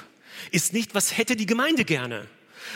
ist 0.53 0.73
nicht, 0.73 0.95
was 0.95 1.19
hätte 1.19 1.37
die 1.37 1.45
Gemeinde 1.45 1.85
gerne, 1.85 2.27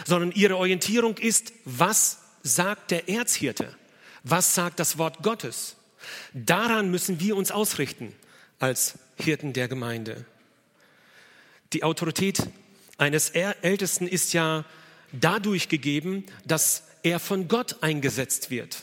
sondern 0.05 0.31
ihre 0.33 0.59
Orientierung 0.59 1.17
ist, 1.17 1.55
was 1.65 2.19
sagt 2.43 2.91
der 2.91 3.09
Erzhirte? 3.09 3.75
Was 4.23 4.55
sagt 4.55 4.81
das 4.81 4.99
Wort 4.99 5.23
Gottes? 5.23 5.77
Daran 6.35 6.91
müssen 6.91 7.21
wir 7.21 7.37
uns 7.37 7.53
ausrichten 7.53 8.15
als 8.59 8.99
Hirten 9.17 9.55
der 9.55 9.67
Gemeinde. 9.67 10.27
Die 11.73 11.85
Autorität 11.85 12.49
eines 12.99 13.31
Ältesten 13.31 14.09
ist 14.09 14.33
ja 14.33 14.65
dadurch 15.13 15.69
gegeben, 15.69 16.25
dass 16.45 16.85
er 17.03 17.21
von 17.21 17.47
Gott 17.47 17.83
eingesetzt 17.83 18.51
wird 18.51 18.83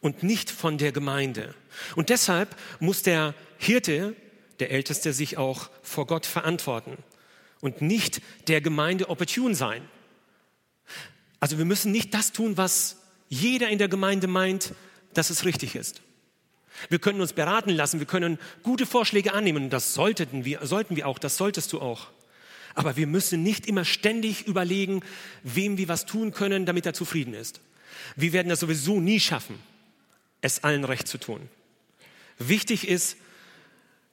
und 0.00 0.22
nicht 0.22 0.50
von 0.50 0.76
der 0.76 0.92
Gemeinde. 0.92 1.54
Und 1.94 2.10
deshalb 2.10 2.54
muss 2.78 3.02
der 3.02 3.34
Hirte, 3.58 4.14
der 4.60 4.70
Älteste, 4.70 5.12
sich 5.12 5.38
auch 5.38 5.70
vor 5.82 6.06
Gott 6.06 6.26
verantworten 6.26 6.98
und 7.60 7.80
nicht 7.80 8.20
der 8.48 8.60
Gemeinde 8.60 9.08
opportun 9.08 9.54
sein. 9.54 9.82
Also 11.40 11.58
wir 11.58 11.64
müssen 11.64 11.90
nicht 11.90 12.12
das 12.12 12.32
tun, 12.32 12.56
was 12.56 12.98
jeder 13.28 13.68
in 13.68 13.78
der 13.78 13.88
Gemeinde 13.88 14.26
meint, 14.26 14.74
dass 15.14 15.30
es 15.30 15.44
richtig 15.44 15.74
ist. 15.74 16.02
Wir 16.90 16.98
können 16.98 17.22
uns 17.22 17.32
beraten 17.32 17.70
lassen, 17.70 17.98
wir 17.98 18.06
können 18.06 18.38
gute 18.62 18.84
Vorschläge 18.84 19.32
annehmen 19.32 19.70
das 19.70 19.94
sollten 19.94 20.44
wir, 20.44 20.66
sollten 20.66 20.96
wir 20.96 21.08
auch, 21.08 21.18
das 21.18 21.38
solltest 21.38 21.72
du 21.72 21.80
auch. 21.80 22.08
Aber 22.76 22.96
wir 22.96 23.06
müssen 23.06 23.42
nicht 23.42 23.66
immer 23.66 23.84
ständig 23.84 24.46
überlegen, 24.46 25.00
wem 25.42 25.78
wir 25.78 25.88
was 25.88 26.04
tun 26.06 26.30
können, 26.30 26.66
damit 26.66 26.86
er 26.86 26.92
zufrieden 26.92 27.34
ist. 27.34 27.60
Wir 28.14 28.32
werden 28.32 28.50
das 28.50 28.60
sowieso 28.60 29.00
nie 29.00 29.18
schaffen, 29.18 29.58
es 30.42 30.62
allen 30.62 30.84
recht 30.84 31.08
zu 31.08 31.18
tun. 31.18 31.48
Wichtig 32.38 32.86
ist, 32.86 33.16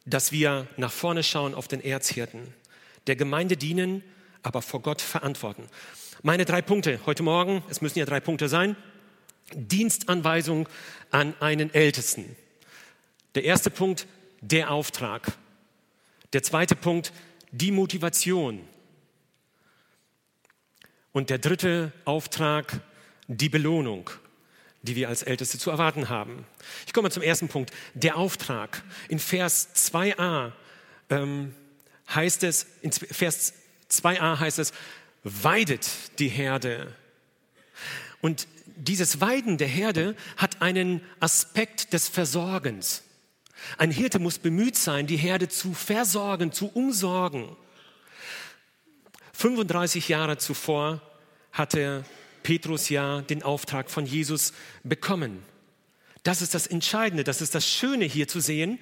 dass 0.05 0.31
wir 0.31 0.67
nach 0.77 0.91
vorne 0.91 1.23
schauen 1.23 1.53
auf 1.53 1.67
den 1.67 1.83
Erzhirten, 1.83 2.53
der 3.07 3.17
Gemeinde 3.17 3.57
dienen, 3.57 4.01
aber 4.43 4.61
vor 4.61 4.81
Gott 4.81 5.01
verantworten. 5.01 5.67
Meine 6.21 6.45
drei 6.45 6.61
Punkte 6.61 7.01
heute 7.05 7.21
Morgen, 7.21 7.63
es 7.69 7.81
müssen 7.81 7.99
ja 7.99 8.05
drei 8.05 8.21
Punkte 8.21 8.47
sein. 8.47 8.77
Dienstanweisung 9.53 10.69
an 11.11 11.35
einen 11.41 11.73
Ältesten. 11.73 12.35
Der 13.35 13.43
erste 13.43 13.69
Punkt, 13.69 14.07
der 14.39 14.71
Auftrag. 14.71 15.33
Der 16.31 16.43
zweite 16.43 16.75
Punkt, 16.75 17.11
die 17.53 17.71
Motivation. 17.71 18.67
Und 21.11 21.29
der 21.29 21.37
dritte 21.37 21.93
Auftrag, 22.03 22.81
die 23.27 23.47
Belohnung, 23.47 24.09
die 24.81 24.95
wir 24.95 25.07
als 25.07 25.23
Älteste 25.23 25.57
zu 25.59 25.69
erwarten 25.69 26.09
haben. 26.09 26.45
Ich 26.87 26.93
komme 26.93 27.09
zum 27.09 27.23
ersten 27.23 27.47
Punkt, 27.47 27.71
der 27.93 28.17
Auftrag. 28.17 28.83
In 29.07 29.19
Vers 29.19 29.69
2a 29.75 30.51
ähm, 31.09 31.53
heißt 32.13 32.43
es, 32.43 32.65
in 32.81 32.91
Vers 32.91 33.53
2a 33.89 34.39
heißt 34.39 34.59
es, 34.59 34.73
weidet 35.23 35.87
die 36.19 36.27
Herde. 36.27 36.93
Und 38.19 38.47
dieses 38.65 39.21
Weiden 39.21 39.57
der 39.59 39.67
Herde 39.67 40.15
hat 40.37 40.61
einen 40.61 41.01
Aspekt 41.19 41.93
des 41.93 42.07
Versorgens. 42.07 43.02
Ein 43.77 43.91
Hirte 43.91 44.19
muss 44.19 44.37
bemüht 44.37 44.75
sein, 44.75 45.07
die 45.07 45.17
Herde 45.17 45.49
zu 45.49 45.73
versorgen, 45.73 46.51
zu 46.51 46.67
umsorgen. 46.67 47.55
35 49.33 50.09
Jahre 50.09 50.37
zuvor 50.37 51.01
hatte 51.51 52.05
Petrus 52.43 52.89
ja 52.89 53.21
den 53.21 53.43
Auftrag 53.43 53.89
von 53.89 54.05
Jesus 54.05 54.53
bekommen. 54.83 55.43
Das 56.23 56.41
ist 56.41 56.53
das 56.53 56.67
Entscheidende, 56.67 57.23
das 57.23 57.41
ist 57.41 57.55
das 57.55 57.67
Schöne 57.67 58.05
hier 58.05 58.27
zu 58.27 58.39
sehen. 58.39 58.79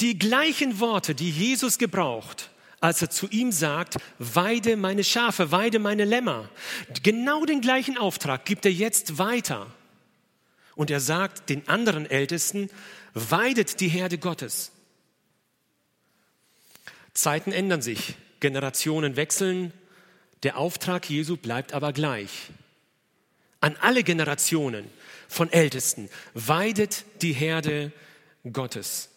Die 0.00 0.18
gleichen 0.18 0.80
Worte, 0.80 1.14
die 1.14 1.30
Jesus 1.30 1.76
gebraucht, 1.76 2.50
als 2.80 3.02
er 3.02 3.10
zu 3.10 3.28
ihm 3.28 3.52
sagt, 3.52 3.96
weide 4.18 4.76
meine 4.76 5.04
Schafe, 5.04 5.52
weide 5.52 5.78
meine 5.78 6.06
Lämmer. 6.06 6.48
Genau 7.02 7.44
den 7.44 7.60
gleichen 7.60 7.98
Auftrag 7.98 8.46
gibt 8.46 8.64
er 8.64 8.72
jetzt 8.72 9.18
weiter. 9.18 9.66
Und 10.74 10.90
er 10.90 11.00
sagt 11.00 11.50
den 11.50 11.68
anderen 11.68 12.06
Ältesten, 12.06 12.70
weidet 13.14 13.80
die 13.80 13.88
Herde 13.88 14.18
Gottes. 14.18 14.72
Zeiten 17.12 17.52
ändern 17.52 17.82
sich, 17.82 18.14
Generationen 18.40 19.16
wechseln, 19.16 19.72
der 20.42 20.56
Auftrag 20.56 21.08
Jesu 21.10 21.36
bleibt 21.36 21.72
aber 21.72 21.92
gleich. 21.92 22.50
An 23.60 23.76
alle 23.80 24.04
Generationen 24.04 24.88
von 25.28 25.52
Ältesten 25.52 26.08
weidet 26.32 27.04
die 27.20 27.32
Herde 27.32 27.92
Gottes. 28.50 29.10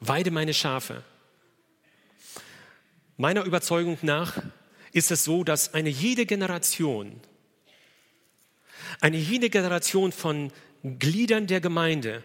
Weide 0.00 0.30
meine 0.32 0.52
Schafe. 0.52 1.04
Meiner 3.16 3.44
Überzeugung 3.44 3.96
nach 4.02 4.42
ist 4.92 5.12
es 5.12 5.24
so, 5.24 5.44
dass 5.44 5.74
eine 5.74 5.88
jede 5.88 6.26
Generation, 6.26 7.20
eine 9.00 9.16
jede 9.16 9.50
Generation 9.50 10.10
von 10.10 10.52
Gliedern 10.84 11.46
der 11.46 11.60
Gemeinde 11.60 12.22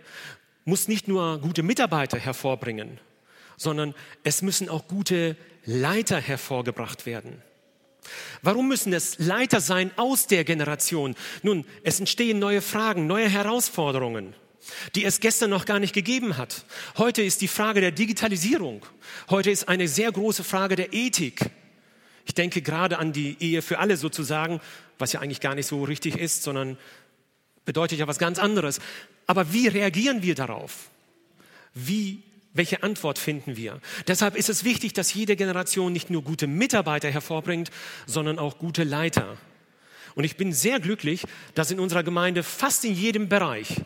muss 0.66 0.88
nicht 0.88 1.08
nur 1.08 1.40
gute 1.40 1.64
Mitarbeiter 1.64 2.20
hervorbringen, 2.20 3.00
sondern 3.58 3.96
es 4.24 4.42
müssen 4.42 4.70
auch 4.70 4.88
gute 4.88 5.38
Leiter 5.66 6.20
hervorgebracht 6.20 7.06
werden. 7.06 7.42
Warum 8.42 8.68
müssen 8.68 8.94
es 8.94 9.18
Leiter 9.20 9.62
sein 9.62 9.92
aus 9.96 10.28
der 10.28 10.44
Generation? 10.44 11.16
Nun, 11.42 11.66
es 11.84 12.00
entstehen 12.00 12.40
neue 12.40 12.62
Fragen, 12.62 13.08
neue 13.08 13.30
Herausforderungen, 13.30 14.36
die 14.96 15.06
es 15.06 15.20
gestern 15.20 15.50
noch 15.50 15.66
gar 15.66 15.80
nicht 15.80 15.94
gegeben 15.94 16.38
hat. 16.38 16.66
Heute 16.98 17.22
ist 17.22 17.42
die 17.42 17.48
Frage 17.48 17.82
der 17.82 17.92
Digitalisierung. 17.92 18.86
Heute 19.30 19.52
ist 19.52 19.68
eine 19.68 19.88
sehr 19.88 20.12
große 20.12 20.44
Frage 20.44 20.76
der 20.76 20.94
Ethik. 20.94 21.50
Ich 22.26 22.34
denke 22.36 22.62
gerade 22.62 23.00
an 23.00 23.12
die 23.12 23.38
Ehe 23.40 23.62
für 23.62 23.80
alle 23.80 23.98
sozusagen, 23.98 24.62
was 24.98 25.14
ja 25.14 25.20
eigentlich 25.20 25.42
gar 25.42 25.56
nicht 25.56 25.68
so 25.68 25.84
richtig 25.84 26.18
ist, 26.18 26.44
sondern 26.44 26.78
bedeutet 27.70 28.00
ja 28.00 28.08
was 28.08 28.18
ganz 28.18 28.40
anderes. 28.40 28.80
Aber 29.28 29.54
wie 29.54 29.68
reagieren 29.68 30.24
wir 30.24 30.34
darauf? 30.34 30.90
Wie 31.76 32.24
welche 32.52 32.82
Antwort 32.82 33.20
finden 33.20 33.58
wir? 33.58 33.80
Deshalb 34.08 34.36
ist 34.36 34.50
es 34.50 34.64
wichtig, 34.64 34.94
dass 34.94 35.14
jede 35.14 35.36
Generation 35.36 35.94
nicht 35.94 36.10
nur 36.10 36.24
gute 36.24 36.48
Mitarbeiter 36.48 37.12
hervorbringt, 37.12 37.70
sondern 38.08 38.40
auch 38.40 38.58
gute 38.58 38.84
Leiter. 38.84 39.38
Und 40.16 40.24
ich 40.24 40.36
bin 40.36 40.52
sehr 40.52 40.80
glücklich, 40.80 41.26
dass 41.54 41.70
in 41.70 41.80
unserer 41.80 42.02
Gemeinde 42.02 42.42
fast 42.42 42.86
in 42.86 42.96
jedem 42.96 43.30
Bereich, 43.30 43.82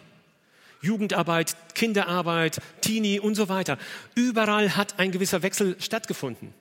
Jugendarbeit, 0.82 1.58
Kinderarbeit, 1.76 2.62
Teenie 2.80 3.20
und 3.20 3.36
so 3.36 3.50
weiter, 3.50 3.78
überall 4.16 4.78
hat 4.78 4.98
ein 4.98 5.12
gewisser 5.12 5.42
Wechsel 5.44 5.76
stattgefunden. 5.82 6.54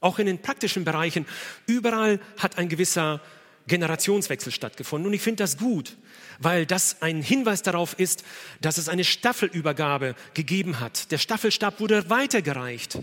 Auch 0.00 0.18
in 0.18 0.26
den 0.26 0.42
praktischen 0.42 0.84
Bereichen, 0.84 1.24
überall 1.66 2.18
hat 2.36 2.58
ein 2.58 2.68
gewisser 2.68 3.20
Generationswechsel 3.68 4.52
stattgefunden. 4.52 5.06
Und 5.06 5.14
ich 5.14 5.22
finde 5.22 5.44
das 5.44 5.58
gut, 5.58 5.96
weil 6.38 6.66
das 6.66 7.02
ein 7.02 7.22
Hinweis 7.22 7.62
darauf 7.62 7.98
ist, 7.98 8.24
dass 8.60 8.78
es 8.78 8.88
eine 8.88 9.04
Staffelübergabe 9.04 10.14
gegeben 10.34 10.80
hat. 10.80 11.10
Der 11.12 11.18
Staffelstab 11.18 11.80
wurde 11.80 12.10
weitergereicht. 12.10 12.98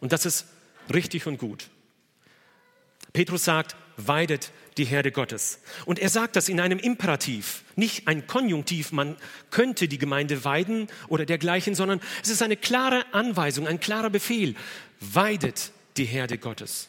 Und 0.00 0.12
das 0.12 0.26
ist 0.26 0.46
richtig 0.92 1.26
und 1.26 1.38
gut. 1.38 1.68
Petrus 3.12 3.44
sagt, 3.44 3.76
weidet 3.96 4.50
die 4.76 4.84
Herde 4.84 5.12
Gottes. 5.12 5.60
Und 5.84 6.00
er 6.00 6.08
sagt 6.08 6.34
das 6.34 6.48
in 6.48 6.60
einem 6.60 6.78
Imperativ, 6.80 7.62
nicht 7.76 8.08
ein 8.08 8.26
Konjunktiv, 8.26 8.90
man 8.90 9.16
könnte 9.50 9.86
die 9.86 9.98
Gemeinde 9.98 10.44
weiden 10.44 10.88
oder 11.08 11.24
dergleichen, 11.24 11.74
sondern 11.74 12.00
es 12.22 12.28
ist 12.28 12.42
eine 12.42 12.56
klare 12.56 13.04
Anweisung, 13.12 13.68
ein 13.68 13.78
klarer 13.78 14.10
Befehl. 14.10 14.56
Weidet 15.00 15.70
die 15.96 16.04
Herde 16.04 16.38
Gottes. 16.38 16.88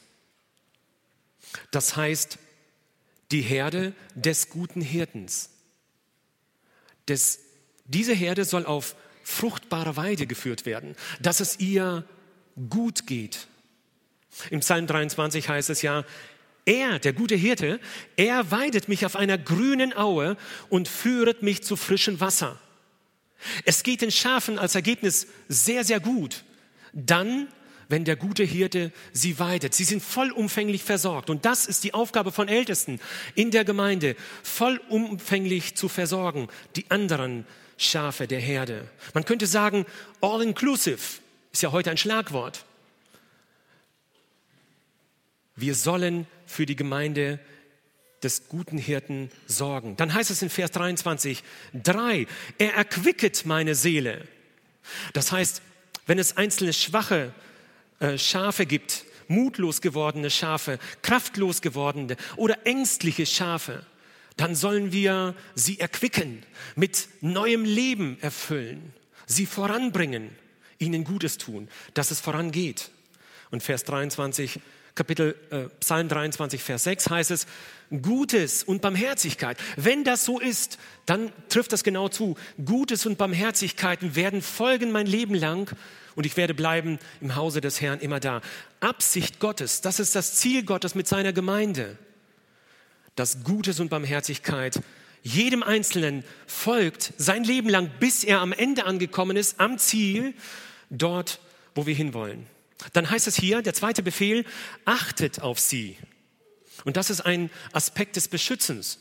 Das 1.72 1.96
heißt, 1.96 2.40
die 3.36 3.42
Herde 3.42 3.94
des 4.16 4.50
guten 4.50 4.80
Hirtens. 4.80 5.50
Des, 7.10 7.42
diese 7.84 8.14
Herde 8.14 8.46
soll 8.46 8.66
auf 8.66 8.96
fruchtbare 9.24 9.98
Weide 9.98 10.26
geführt 10.26 10.66
werden, 10.66 10.96
dass 11.20 11.42
es 11.42 11.60
ihr 11.60 12.06
gut 12.70 13.08
geht. 13.08 13.48
Im 14.52 14.62
Psalm 14.62 14.88
23 14.88 15.50
heißt 15.50 15.70
es 15.70 15.82
ja, 15.82 16.06
er, 16.64 16.98
der 17.00 17.12
gute 17.12 17.36
Hirte, 17.36 17.82
er 18.16 18.52
weidet 18.52 18.88
mich 18.88 19.06
auf 19.06 19.18
einer 19.18 19.38
grünen 19.38 19.96
Aue 19.96 20.38
und 20.70 20.88
führet 20.88 21.44
mich 21.44 21.62
zu 21.62 21.76
frischem 21.76 22.22
Wasser. 22.22 22.58
Es 23.66 23.84
geht 23.84 24.02
den 24.02 24.12
Schafen 24.12 24.58
als 24.58 24.76
Ergebnis 24.76 25.28
sehr, 25.50 25.84
sehr 25.84 26.00
gut. 26.00 26.46
Dann 26.94 27.50
wenn 27.90 28.06
der 28.06 28.16
gute 28.16 28.44
Hirte 28.44 28.92
sie 29.14 29.40
weidet. 29.40 29.74
Sie 29.74 29.84
sind 29.84 30.02
vollumfänglich 30.02 30.84
versorgt. 30.84 31.30
Und 31.30 31.46
das 31.46 31.66
ist 31.66 31.84
die 31.84 31.94
Aufgabe 31.94 32.32
von 32.32 32.48
Ältesten 32.48 33.00
in 33.36 33.52
der 33.52 33.66
Gemeinde, 33.66 34.16
vollumfänglich 34.44 35.76
zu 35.76 35.88
versorgen, 35.88 36.48
die 36.76 36.90
anderen 36.90 37.46
Schafe 37.78 38.28
der 38.28 38.40
Herde. 38.40 38.88
Man 39.14 39.26
könnte 39.26 39.48
sagen, 39.48 39.86
all 40.22 40.42
inclusive 40.42 41.20
ist 41.52 41.62
ja 41.62 41.72
heute 41.72 41.92
ein 41.92 41.98
Schlagwort. 41.98 42.66
Wir 45.56 45.76
sollen 45.76 46.28
für 46.46 46.66
die 46.66 46.76
Gemeinde 46.76 47.40
des 48.24 48.48
guten 48.50 48.78
Hirten 48.78 49.30
sorgen. 49.46 49.96
Dann 49.98 50.14
heißt 50.14 50.32
es 50.32 50.42
in 50.42 50.50
Vers 50.50 50.72
23, 50.72 51.44
drei, 51.74 52.28
er 52.58 52.74
erquicket 52.74 53.46
meine 53.46 53.76
Seele. 53.76 54.28
Das 55.14 55.32
heißt, 55.32 55.62
wenn 56.08 56.20
es 56.20 56.38
einzelne 56.38 56.74
schwache 56.74 57.34
Schafe 58.18 58.66
gibt, 58.66 59.06
mutlos 59.28 59.82
gewordene 59.82 60.30
Schafe, 60.30 60.80
kraftlos 61.02 61.62
gewordene 61.62 62.18
oder 62.36 62.66
ängstliche 62.66 63.26
Schafe, 63.26 63.86
dann 64.38 64.56
sollen 64.56 64.92
wir 64.92 65.36
sie 65.56 65.80
erquicken, 65.80 66.44
mit 66.76 67.08
neuem 67.22 67.64
Leben 67.64 68.18
erfüllen, 68.22 68.94
sie 69.26 69.46
voranbringen, 69.46 70.30
ihnen 70.78 71.04
Gutes 71.04 71.38
tun, 71.38 71.70
dass 71.94 72.12
es 72.12 72.20
vorangeht. 72.20 72.92
Und 73.52 73.64
Vers 73.64 73.86
23, 73.86 74.60
Kapitel 74.94 75.36
äh, 75.52 75.70
Psalm 75.80 76.10
23, 76.10 76.62
Vers 76.62 76.84
6 76.84 77.10
heißt 77.10 77.32
es, 77.32 77.48
Gutes 78.02 78.64
und 78.64 78.82
Barmherzigkeit. 78.82 79.58
Wenn 79.78 80.04
das 80.04 80.26
so 80.26 80.40
ist, 80.40 80.80
dann 81.06 81.32
trifft 81.50 81.72
das 81.72 81.84
genau 81.84 82.10
zu. 82.10 82.36
Gutes 82.64 83.06
und 83.06 83.18
Barmherzigkeiten 83.18 84.16
werden 84.16 84.42
folgen 84.42 84.92
mein 84.92 85.06
Leben 85.06 85.36
lang 85.36 85.74
und 86.16 86.26
ich 86.26 86.38
werde 86.38 86.54
bleiben 86.54 87.00
im 87.22 87.36
Hause 87.36 87.62
des 87.62 87.82
Herrn 87.82 88.00
immer 88.00 88.20
da. 88.20 88.42
Absicht 88.80 89.40
Gottes, 89.40 89.82
das 89.82 90.00
ist 90.00 90.16
das 90.16 90.36
Ziel 90.36 90.64
Gottes 90.64 90.96
mit 90.96 91.08
seiner 91.08 91.34
Gemeinde. 91.34 91.98
Dass 93.16 93.44
Gutes 93.44 93.80
und 93.80 93.90
Barmherzigkeit 93.90 94.82
jedem 95.24 95.64
Einzelnen 95.64 96.24
folgt, 96.46 97.14
sein 97.18 97.44
Leben 97.44 97.70
lang, 97.70 97.90
bis 98.00 98.24
er 98.24 98.42
am 98.42 98.54
Ende 98.54 98.86
angekommen 98.86 99.38
ist, 99.38 99.60
am 99.60 99.78
Ziel, 99.78 100.34
dort, 100.90 101.40
wo 101.74 101.86
wir 101.86 101.96
hinwollen. 101.96 102.46
Dann 102.94 103.10
heißt 103.10 103.28
es 103.28 103.36
hier, 103.36 103.62
der 103.62 103.74
zweite 103.74 104.04
Befehl, 104.04 104.46
achtet 104.86 105.42
auf 105.42 105.60
sie. 105.60 105.98
Und 106.84 106.98
das 106.98 107.10
ist 107.10 107.22
ein 107.22 107.50
Aspekt 107.74 108.16
des 108.16 108.28
Beschützens. 108.28 109.00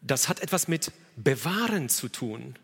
Das 0.00 0.28
hat 0.28 0.40
etwas 0.40 0.68
mit 0.68 0.92
Bewahren 1.16 1.88
zu 1.88 2.08
tun. 2.08 2.54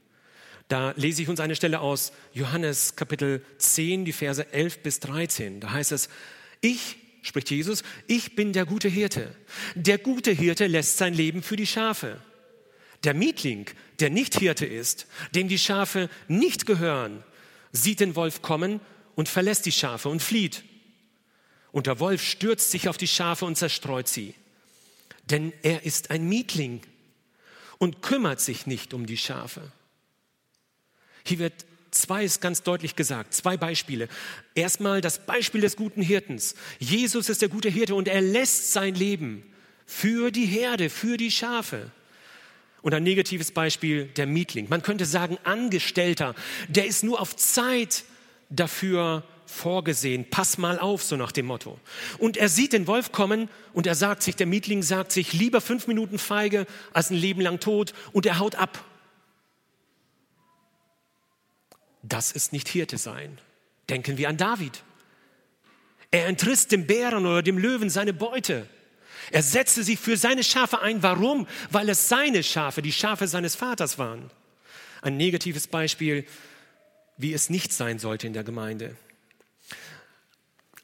Da 0.69 0.93
lese 0.97 1.23
ich 1.23 1.29
uns 1.29 1.39
eine 1.39 1.55
Stelle 1.55 1.81
aus 1.81 2.13
Johannes 2.33 2.97
Kapitel 2.97 3.45
10, 3.59 4.05
die 4.05 4.13
Verse 4.13 4.53
11 4.53 4.83
bis 4.83 4.99
13. 5.01 5.61
Da 5.61 5.71
heißt 5.71 5.93
es, 5.93 6.09
ich, 6.61 6.97
spricht 7.23 7.51
Jesus, 7.51 7.85
ich 8.09 8.35
bin 8.35 8.53
der 8.53 8.67
gute 8.67 8.89
Hirte. 8.89 9.35
Der 9.77 9.99
gute 9.99 10.33
Hirte 10.33 10.67
lässt 10.67 10.97
sein 10.97 11.15
Leben 11.15 11.43
für 11.43 11.57
die 11.57 11.69
Schafe. 11.69 12.21
Der 13.05 13.15
Mietling, 13.15 13.67
der 14.01 14.11
nicht 14.11 14.39
Hirte 14.39 14.67
ist, 14.67 15.07
dem 15.35 15.47
die 15.47 15.59
Schafe 15.59 16.11
nicht 16.27 16.67
gehören, 16.67 17.23
sieht 17.71 18.01
den 18.01 18.17
Wolf 18.17 18.43
kommen 18.43 18.81
und 19.15 19.29
verlässt 19.29 19.67
die 19.67 19.73
Schafe 19.73 20.09
und 20.09 20.21
flieht. 20.21 20.65
Und 21.71 21.87
der 21.87 22.01
Wolf 22.01 22.25
stürzt 22.25 22.73
sich 22.73 22.89
auf 22.89 22.97
die 22.97 23.07
Schafe 23.07 23.45
und 23.45 23.57
zerstreut 23.57 24.09
sie. 24.09 24.35
Denn 25.31 25.53
er 25.63 25.85
ist 25.85 26.11
ein 26.11 26.29
Mietling 26.29 26.81
und 27.79 28.03
kümmert 28.03 28.41
sich 28.41 28.67
nicht 28.67 28.95
um 28.95 29.07
die 29.07 29.17
Schafe. 29.17 29.71
Hier 31.27 31.41
wird 31.41 31.65
zwei 31.91 32.25
ist 32.25 32.41
ganz 32.41 32.63
deutlich 32.63 32.95
gesagt, 32.95 33.35
zwei 33.35 33.57
Beispiele. 33.57 34.09
Erstmal 34.55 35.01
das 35.01 35.19
Beispiel 35.19 35.61
des 35.61 35.77
guten 35.77 36.03
Hirtens. 36.03 36.55
Jesus 36.79 37.29
ist 37.29 37.43
der 37.43 37.49
gute 37.49 37.69
Hirte 37.69 37.95
und 37.95 38.07
er 38.07 38.21
lässt 38.21 38.73
sein 38.73 38.95
Leben 38.95 39.43
für 39.87 40.31
die 40.31 40.47
Herde, 40.47 40.89
für 40.89 41.17
die 41.17 41.31
Schafe. 41.31 41.91
Und 42.83 42.95
ein 42.95 43.03
negatives 43.03 43.51
Beispiel, 43.51 44.05
der 44.05 44.27
Mietling. 44.27 44.69
Man 44.69 44.83
könnte 44.83 45.05
sagen, 45.05 45.39
Angestellter, 45.43 46.37
der 46.69 46.87
ist 46.87 47.03
nur 47.03 47.21
auf 47.21 47.35
Zeit 47.35 48.05
dafür 48.49 49.25
vorgesehen. 49.47 50.27
Pass 50.31 50.59
mal 50.59 50.79
auf, 50.79 51.03
so 51.03 51.17
nach 51.17 51.33
dem 51.33 51.47
Motto. 51.47 51.81
Und 52.19 52.37
er 52.37 52.49
sieht 52.49 52.73
den 52.73 52.87
Wolf 52.87 53.11
kommen 53.11 53.49
und 53.73 53.89
er 53.89 53.97
sagt 53.97 54.23
sich, 54.23 54.37
der 54.37 54.47
Mietling 54.47 54.85
sagt 54.85 55.11
sich, 55.11 55.33
lieber 55.33 55.61
fünf 55.61 55.89
Minuten 55.89 56.19
feige 56.19 56.67
als 56.93 57.11
ein 57.11 57.17
Leben 57.17 57.41
lang 57.41 57.59
tot 57.59 57.93
und 58.13 58.27
er 58.27 58.39
haut 58.39 58.55
ab. 58.55 58.85
Das 62.09 62.31
ist 62.31 62.53
nicht 62.53 62.69
Hirte 62.69 62.99
sein. 62.99 63.39
Denken 63.89 64.17
wir 64.17 64.29
an 64.29 64.37
David. 64.37 64.83
Er 66.11 66.27
entriss 66.27 66.69
dem 66.69 66.87
Bären 66.87 67.27
oder 67.27 67.43
dem 67.43 67.59
Löwen 67.59 67.91
seine 67.91 68.13
Beute. 68.13 68.69
Er 69.33 69.43
setzte 69.43 69.83
sich 69.83 69.99
für 69.99 70.17
seine 70.17 70.45
Schafe 70.45 70.81
ein. 70.81 71.03
Warum? 71.03 71.49
Weil 71.71 71.89
es 71.89 72.09
seine 72.09 72.43
Schafe, 72.43 72.81
die 72.81 72.93
Schafe 72.93 73.27
seines 73.27 73.57
Vaters 73.57 73.99
waren. 73.99 74.31
Ein 75.03 75.17
negatives 75.17 75.67
Beispiel, 75.67 76.27
wie 77.17 77.33
es 77.33 77.51
nicht 77.51 77.73
sein 77.73 77.99
sollte 77.99 78.27
in 78.27 78.33
der 78.33 78.45
Gemeinde. 78.45 78.97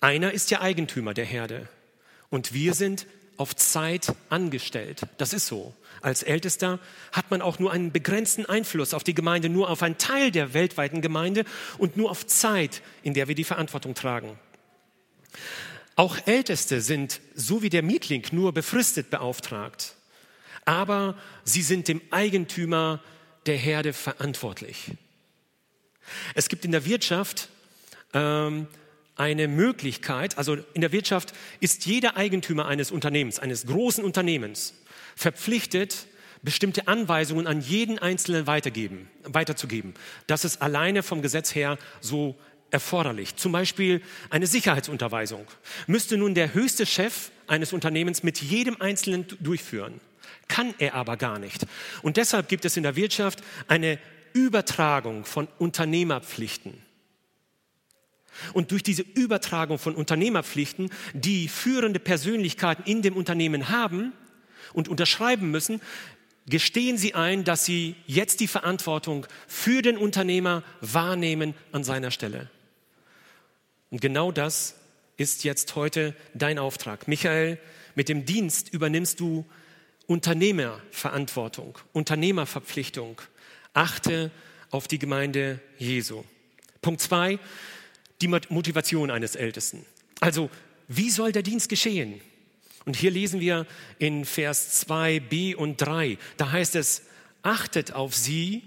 Einer 0.01 0.33
ist 0.33 0.51
ja 0.51 0.61
Eigentümer 0.61 1.15
der 1.15 1.25
Herde 1.25 1.69
und 2.31 2.53
wir 2.53 2.75
sind 2.75 3.07
auf 3.37 3.55
Zeit 3.55 4.13
angestellt. 4.29 5.03
Das 5.19 5.33
ist 5.33 5.47
so. 5.47 5.75
Als 6.03 6.25
Ältester 6.25 6.81
hat 7.13 7.31
man 7.31 7.41
auch 7.41 7.61
nur 7.61 7.73
einen 7.73 7.93
begrenzten 7.93 8.45
Einfluss 8.45 8.93
auf 8.93 9.05
die 9.05 9.15
Gemeinde, 9.15 9.49
nur 9.49 9.71
auf 9.71 9.83
einen 9.83 9.99
Teil 9.99 10.33
der 10.33 10.53
weltweiten 10.53 11.01
Gemeinde 11.01 11.45
und 11.79 11.97
nur 11.97 12.11
auf 12.11 12.27
Zeit, 12.27 12.83
in 13.05 13.15
der 13.15 13.29
wir 13.29 13.37
die 13.37 13.45
Verantwortung 13.45 13.95
tragen. 13.95 14.37
Auch 15.95 16.19
Älteste 16.27 16.81
sind, 16.81 17.21
so 17.35 17.63
wie 17.63 17.71
der 17.71 17.83
Mietling, 17.83 18.27
nur 18.33 18.53
befristet 18.53 19.11
beauftragt. 19.11 19.95
Aber 20.65 21.17
sie 21.45 21.63
sind 21.63 21.87
dem 21.87 22.01
Eigentümer 22.11 23.01
der 23.47 23.57
Herde 23.57 23.93
verantwortlich. 23.93 24.93
Es 26.35 26.49
gibt 26.49 26.65
in 26.65 26.73
der 26.73 26.85
Wirtschaft 26.85 27.49
ähm, 28.13 28.67
eine 29.15 29.47
Möglichkeit, 29.47 30.39
also 30.39 30.57
in 30.75 30.81
der 30.81 30.93
Wirtschaft 30.93 31.33
ist 31.61 31.87
jeder 31.87 32.17
Eigentümer 32.17 32.67
eines 32.67 32.91
Unternehmens, 32.91 33.39
eines 33.39 33.67
großen 33.67 34.05
Unternehmens, 34.05 34.75
verpflichtet, 35.17 36.07
bestimmte 36.43 36.89
Anweisungen 36.89 37.47
an 37.47 37.61
jeden 37.61 37.99
Einzelnen 37.99 38.47
weitergeben, 38.47 39.09
weiterzugeben. 39.25 39.95
Das 40.27 40.45
ist 40.45 40.61
alleine 40.61 41.03
vom 41.03 41.23
Gesetz 41.23 41.55
her 41.55 41.79
so 42.01 42.37
erforderlich. 42.71 43.37
Zum 43.37 43.53
Beispiel 43.53 44.03
eine 44.31 44.47
Sicherheitsunterweisung. 44.47 45.47
Müsste 45.87 46.17
nun 46.17 46.35
der 46.35 46.55
höchste 46.55 46.87
Chef 46.87 47.31
eines 47.47 47.73
Unternehmens 47.73 48.23
mit 48.23 48.41
jedem 48.41 48.81
Einzelnen 48.81 49.27
durchführen. 49.41 50.01
Kann 50.49 50.75
er 50.79 50.95
aber 50.95 51.17
gar 51.17 51.39
nicht. 51.39 51.67
Und 52.03 52.17
deshalb 52.17 52.49
gibt 52.49 52.65
es 52.65 52.77
in 52.77 52.83
der 52.83 52.97
Wirtschaft 52.97 53.43
eine 53.69 53.99
Übertragung 54.33 55.25
von 55.25 55.49
Unternehmerpflichten. 55.59 56.83
Und 58.55 58.71
durch 58.71 58.83
diese 58.83 59.03
Übertragung 59.03 59.79
von 59.79 59.95
Unternehmerpflichten, 59.95 60.91
die 61.13 61.49
führende 61.49 62.01
Persönlichkeiten 62.01 62.83
in 62.85 63.03
dem 63.03 63.15
Unternehmen 63.15 63.69
haben 63.69 64.15
und 64.73 64.89
unterschreiben 64.89 65.51
müssen, 65.51 65.81
gestehen 66.47 66.99
sie 66.99 67.15
ein, 67.15 67.45
dass 67.45 67.65
sie 67.65 67.95
jetzt 68.07 68.41
die 68.41 68.49
Verantwortung 68.49 69.27
für 69.47 69.83
den 69.83 69.97
Unternehmer 69.97 70.63
wahrnehmen 70.81 71.55
an 71.71 71.85
seiner 71.85 72.11
Stelle. 72.11 72.51
Und 73.91 74.01
genau 74.01 74.33
das 74.33 74.75
ist 75.17 75.45
jetzt 75.45 75.77
heute 75.77 76.17
dein 76.35 76.59
Auftrag. 76.59 77.07
Michael, 77.07 77.59
mit 77.95 78.09
dem 78.09 78.25
Dienst 78.25 78.73
übernimmst 78.73 79.21
du 79.21 79.45
Unternehmerverantwortung, 80.07 81.79
Unternehmerverpflichtung. 81.93 83.21
Achte 83.75 84.31
auf 84.71 84.89
die 84.89 84.99
Gemeinde 84.99 85.61
Jesu. 85.79 86.25
Punkt 86.81 87.01
zwei, 87.01 87.39
die 88.21 88.29
Motivation 88.29 89.11
eines 89.11 89.37
Ältesten. 89.37 89.87
Also, 90.21 90.51
wie 90.89 91.11
soll 91.11 91.33
der 91.33 91.43
Dienst 91.43 91.69
geschehen? 91.69 92.21
Und 92.85 92.97
hier 92.97 93.11
lesen 93.11 93.41
wir 93.41 93.67
in 93.99 94.25
Vers 94.25 94.87
2b 94.87 95.55
und 95.55 95.77
3, 95.77 96.19
da 96.37 96.51
heißt 96.51 96.75
es, 96.77 97.03
achtet 97.43 97.93
auf 97.93 98.15
sie, 98.15 98.63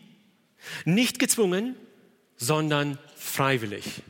nicht 0.86 1.20
gezwungen, 1.20 1.76
sondern 2.38 2.98
freiwillig. 3.16 4.02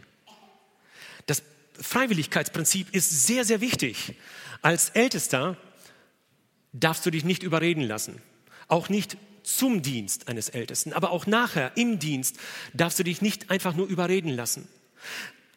Das 1.26 1.44
Freiwilligkeitsprinzip 1.80 2.94
ist 2.96 3.28
sehr, 3.28 3.46
sehr 3.46 3.62
wichtig. 3.62 4.14
Als 4.62 4.90
Ältester 4.90 5.58
darfst 6.72 7.06
du 7.06 7.12
dich 7.12 7.24
nicht 7.24 7.44
überreden 7.44 7.82
lassen, 7.82 8.22
auch 8.68 8.90
nicht 8.90 9.18
zum 9.44 9.82
Dienst 9.82 10.28
eines 10.28 10.50
Ältesten, 10.50 10.94
aber 10.94 11.12
auch 11.12 11.28
nachher 11.28 11.72
im 11.76 12.00
Dienst 12.00 12.38
darfst 12.74 12.98
du 13.00 13.04
dich 13.04 13.22
nicht 13.22 13.52
einfach 13.52 13.76
nur 13.76 13.88
überreden 13.88 14.30
lassen. 14.30 14.68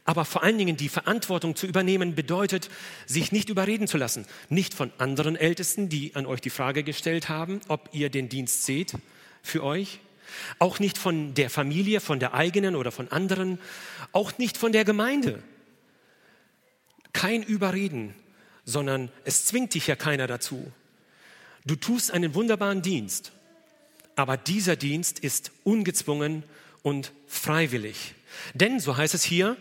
Aber 0.08 0.24
vor 0.24 0.42
allen 0.42 0.56
Dingen 0.56 0.78
die 0.78 0.88
Verantwortung 0.88 1.54
zu 1.54 1.66
übernehmen 1.66 2.14
bedeutet, 2.14 2.70
sich 3.04 3.30
nicht 3.30 3.50
überreden 3.50 3.86
zu 3.86 3.98
lassen. 3.98 4.24
Nicht 4.48 4.72
von 4.72 4.90
anderen 4.96 5.36
Ältesten, 5.36 5.90
die 5.90 6.14
an 6.14 6.24
euch 6.24 6.40
die 6.40 6.48
Frage 6.48 6.82
gestellt 6.82 7.28
haben, 7.28 7.60
ob 7.68 7.90
ihr 7.92 8.08
den 8.08 8.30
Dienst 8.30 8.64
seht 8.64 8.94
für 9.42 9.62
euch. 9.62 10.00
Auch 10.58 10.78
nicht 10.78 10.96
von 10.96 11.34
der 11.34 11.50
Familie, 11.50 12.00
von 12.00 12.20
der 12.20 12.32
eigenen 12.32 12.74
oder 12.74 12.90
von 12.90 13.12
anderen. 13.12 13.58
Auch 14.12 14.38
nicht 14.38 14.56
von 14.56 14.72
der 14.72 14.86
Gemeinde. 14.86 15.42
Kein 17.12 17.42
Überreden, 17.42 18.14
sondern 18.64 19.10
es 19.26 19.44
zwingt 19.44 19.74
dich 19.74 19.88
ja 19.88 19.94
keiner 19.94 20.26
dazu. 20.26 20.72
Du 21.66 21.76
tust 21.76 22.12
einen 22.12 22.34
wunderbaren 22.34 22.80
Dienst, 22.80 23.32
aber 24.16 24.38
dieser 24.38 24.76
Dienst 24.76 25.18
ist 25.18 25.52
ungezwungen 25.64 26.44
und 26.82 27.12
freiwillig. 27.26 28.14
Denn, 28.54 28.80
so 28.80 28.96
heißt 28.96 29.12
es 29.12 29.22
hier, 29.22 29.58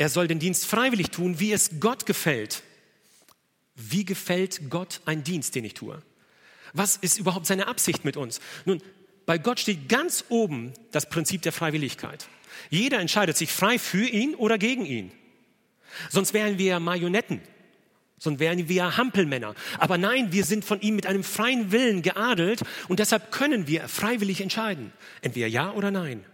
er 0.00 0.08
soll 0.08 0.28
den 0.28 0.38
Dienst 0.38 0.64
freiwillig 0.64 1.10
tun, 1.10 1.40
wie 1.40 1.52
es 1.52 1.72
Gott 1.78 2.06
gefällt. 2.06 2.62
Wie 3.74 4.06
gefällt 4.06 4.70
Gott 4.70 5.02
ein 5.04 5.24
Dienst, 5.24 5.54
den 5.54 5.64
ich 5.66 5.74
tue? 5.74 6.00
Was 6.72 6.96
ist 6.96 7.18
überhaupt 7.18 7.44
seine 7.44 7.66
Absicht 7.68 8.02
mit 8.02 8.16
uns? 8.16 8.40
Nun, 8.64 8.80
bei 9.26 9.36
Gott 9.36 9.60
steht 9.60 9.90
ganz 9.90 10.24
oben 10.30 10.72
das 10.90 11.10
Prinzip 11.10 11.42
der 11.42 11.52
Freiwilligkeit. 11.52 12.28
Jeder 12.70 12.98
entscheidet 12.98 13.36
sich 13.36 13.52
frei 13.52 13.78
für 13.78 14.06
ihn 14.06 14.34
oder 14.34 14.56
gegen 14.56 14.86
ihn. 14.86 15.12
Sonst 16.08 16.32
wären 16.32 16.56
wir 16.56 16.80
Marionetten, 16.80 17.42
sonst 18.16 18.40
wären 18.40 18.70
wir 18.70 18.96
Hampelmänner. 18.96 19.54
Aber 19.78 19.98
nein, 19.98 20.32
wir 20.32 20.44
sind 20.44 20.64
von 20.64 20.80
ihm 20.80 20.96
mit 20.96 21.04
einem 21.04 21.24
freien 21.24 21.72
Willen 21.72 22.00
geadelt 22.00 22.62
und 22.88 23.00
deshalb 23.00 23.30
können 23.30 23.66
wir 23.66 23.86
freiwillig 23.86 24.40
entscheiden. 24.40 24.94
Entweder 25.20 25.46
ja 25.46 25.72
oder 25.72 25.90
nein. 25.90 26.24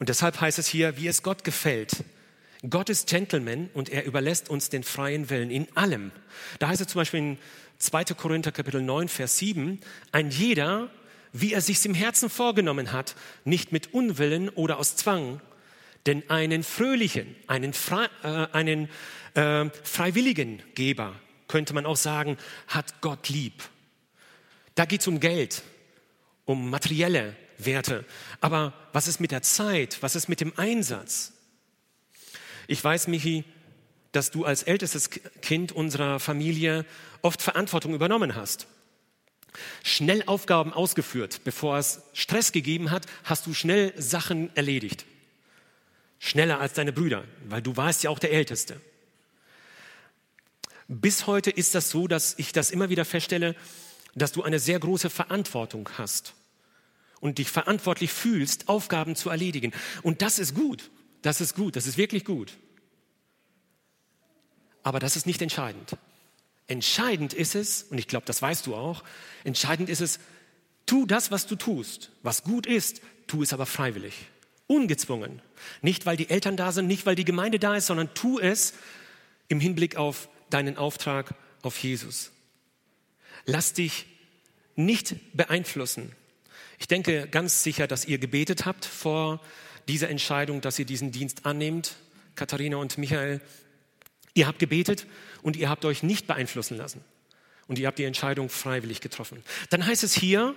Und 0.00 0.08
deshalb 0.08 0.40
heißt 0.40 0.58
es 0.58 0.66
hier, 0.66 0.96
wie 0.96 1.06
es 1.06 1.22
Gott 1.22 1.44
gefällt. 1.44 2.04
Gott 2.68 2.88
ist 2.88 3.08
Gentleman 3.08 3.68
und 3.74 3.90
er 3.90 4.04
überlässt 4.04 4.48
uns 4.48 4.70
den 4.70 4.82
freien 4.82 5.30
Willen 5.30 5.50
in 5.50 5.68
allem. 5.76 6.10
Da 6.58 6.68
heißt 6.68 6.80
es 6.80 6.88
zum 6.88 7.00
Beispiel 7.00 7.20
in 7.20 7.38
2. 7.78 8.04
Korinther 8.16 8.50
Kapitel 8.50 8.82
9, 8.82 9.08
Vers 9.08 9.38
7, 9.38 9.78
ein 10.10 10.30
jeder, 10.30 10.90
wie 11.32 11.52
er 11.52 11.60
sich's 11.60 11.84
im 11.84 11.94
Herzen 11.94 12.30
vorgenommen 12.30 12.92
hat, 12.92 13.14
nicht 13.44 13.72
mit 13.72 13.92
Unwillen 13.92 14.48
oder 14.48 14.78
aus 14.78 14.96
Zwang, 14.96 15.40
denn 16.06 16.28
einen 16.30 16.62
fröhlichen, 16.62 17.36
einen, 17.46 17.74
Fre 17.74 18.08
äh, 18.22 18.56
einen 18.56 18.88
äh, 19.34 19.68
freiwilligen 19.84 20.62
Geber, 20.74 21.14
könnte 21.46 21.74
man 21.74 21.84
auch 21.84 21.96
sagen, 21.96 22.38
hat 22.68 23.02
Gott 23.02 23.28
lieb. 23.28 23.62
Da 24.76 24.86
geht 24.86 25.02
es 25.02 25.08
um 25.08 25.20
Geld, 25.20 25.62
um 26.46 26.70
materielle 26.70 27.36
Werte. 27.64 28.04
Aber 28.40 28.72
was 28.92 29.08
ist 29.08 29.20
mit 29.20 29.30
der 29.30 29.42
Zeit? 29.42 29.98
Was 30.00 30.16
ist 30.16 30.28
mit 30.28 30.40
dem 30.40 30.52
Einsatz? 30.56 31.32
Ich 32.66 32.82
weiß, 32.82 33.08
Michi, 33.08 33.44
dass 34.12 34.30
du 34.30 34.44
als 34.44 34.62
ältestes 34.62 35.10
Kind 35.10 35.72
unserer 35.72 36.20
Familie 36.20 36.84
oft 37.22 37.42
Verantwortung 37.42 37.94
übernommen 37.94 38.34
hast. 38.34 38.66
Schnell 39.82 40.22
Aufgaben 40.26 40.72
ausgeführt. 40.72 41.40
Bevor 41.44 41.78
es 41.78 42.02
Stress 42.12 42.52
gegeben 42.52 42.90
hat, 42.90 43.06
hast 43.24 43.46
du 43.46 43.54
schnell 43.54 43.92
Sachen 44.00 44.54
erledigt. 44.56 45.04
Schneller 46.18 46.60
als 46.60 46.74
deine 46.74 46.92
Brüder, 46.92 47.24
weil 47.48 47.62
du 47.62 47.76
warst 47.76 48.02
ja 48.02 48.10
auch 48.10 48.18
der 48.18 48.32
Älteste. 48.32 48.80
Bis 50.86 51.26
heute 51.26 51.50
ist 51.50 51.74
das 51.74 51.90
so, 51.90 52.08
dass 52.08 52.34
ich 52.38 52.52
das 52.52 52.70
immer 52.70 52.90
wieder 52.90 53.04
feststelle, 53.04 53.54
dass 54.14 54.32
du 54.32 54.42
eine 54.42 54.58
sehr 54.58 54.78
große 54.78 55.08
Verantwortung 55.08 55.88
hast 55.96 56.34
und 57.20 57.38
dich 57.38 57.50
verantwortlich 57.50 58.12
fühlst, 58.12 58.68
Aufgaben 58.68 59.14
zu 59.14 59.30
erledigen. 59.30 59.72
Und 60.02 60.22
das 60.22 60.38
ist 60.38 60.54
gut. 60.54 60.90
Das 61.22 61.40
ist 61.40 61.54
gut. 61.54 61.76
Das 61.76 61.86
ist 61.86 61.98
wirklich 61.98 62.24
gut. 62.24 62.56
Aber 64.82 64.98
das 64.98 65.16
ist 65.16 65.26
nicht 65.26 65.42
entscheidend. 65.42 65.96
Entscheidend 66.66 67.34
ist 67.34 67.54
es, 67.54 67.84
und 67.84 67.98
ich 67.98 68.08
glaube, 68.08 68.26
das 68.26 68.40
weißt 68.40 68.66
du 68.66 68.74
auch, 68.74 69.04
entscheidend 69.44 69.90
ist 69.90 70.00
es, 70.00 70.18
tu 70.86 71.04
das, 71.04 71.30
was 71.30 71.46
du 71.46 71.56
tust. 71.56 72.10
Was 72.22 72.42
gut 72.42 72.66
ist, 72.66 73.02
tu 73.26 73.42
es 73.42 73.52
aber 73.52 73.66
freiwillig. 73.66 74.14
Ungezwungen. 74.66 75.42
Nicht, 75.82 76.06
weil 76.06 76.16
die 76.16 76.30
Eltern 76.30 76.56
da 76.56 76.72
sind, 76.72 76.86
nicht, 76.86 77.04
weil 77.04 77.16
die 77.16 77.24
Gemeinde 77.24 77.58
da 77.58 77.76
ist, 77.76 77.86
sondern 77.86 78.14
tu 78.14 78.38
es 78.38 78.72
im 79.48 79.60
Hinblick 79.60 79.96
auf 79.96 80.28
deinen 80.48 80.78
Auftrag 80.78 81.34
auf 81.62 81.76
Jesus. 81.82 82.30
Lass 83.44 83.72
dich 83.72 84.06
nicht 84.76 85.16
beeinflussen 85.36 86.14
ich 86.80 86.88
denke 86.88 87.28
ganz 87.28 87.62
sicher, 87.62 87.86
dass 87.86 88.06
ihr 88.06 88.18
gebetet 88.18 88.64
habt 88.64 88.86
vor 88.86 89.40
dieser 89.86 90.08
Entscheidung, 90.08 90.62
dass 90.62 90.78
ihr 90.78 90.86
diesen 90.86 91.12
Dienst 91.12 91.44
annehmt, 91.44 91.94
Katharina 92.34 92.78
und 92.78 92.96
Michael. 92.96 93.42
Ihr 94.32 94.46
habt 94.46 94.58
gebetet 94.58 95.06
und 95.42 95.56
ihr 95.56 95.68
habt 95.68 95.84
euch 95.84 96.02
nicht 96.02 96.26
beeinflussen 96.26 96.78
lassen. 96.78 97.04
Und 97.66 97.78
ihr 97.78 97.86
habt 97.86 97.98
die 97.98 98.04
Entscheidung 98.04 98.48
freiwillig 98.48 99.00
getroffen. 99.00 99.42
Dann 99.68 99.84
heißt 99.84 100.02
es 100.02 100.14
hier, 100.14 100.54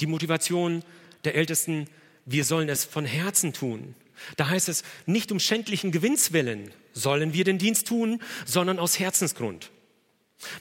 die 0.00 0.06
Motivation 0.06 0.84
der 1.24 1.34
Ältesten, 1.34 1.88
wir 2.26 2.44
sollen 2.44 2.68
es 2.68 2.84
von 2.84 3.06
Herzen 3.06 3.54
tun. 3.54 3.94
Da 4.36 4.48
heißt 4.48 4.68
es, 4.68 4.84
nicht 5.06 5.32
um 5.32 5.40
schändlichen 5.40 5.92
Gewinnswillen 5.92 6.70
sollen 6.92 7.32
wir 7.32 7.44
den 7.44 7.58
Dienst 7.58 7.88
tun, 7.88 8.20
sondern 8.44 8.78
aus 8.78 8.98
Herzensgrund. 8.98 9.70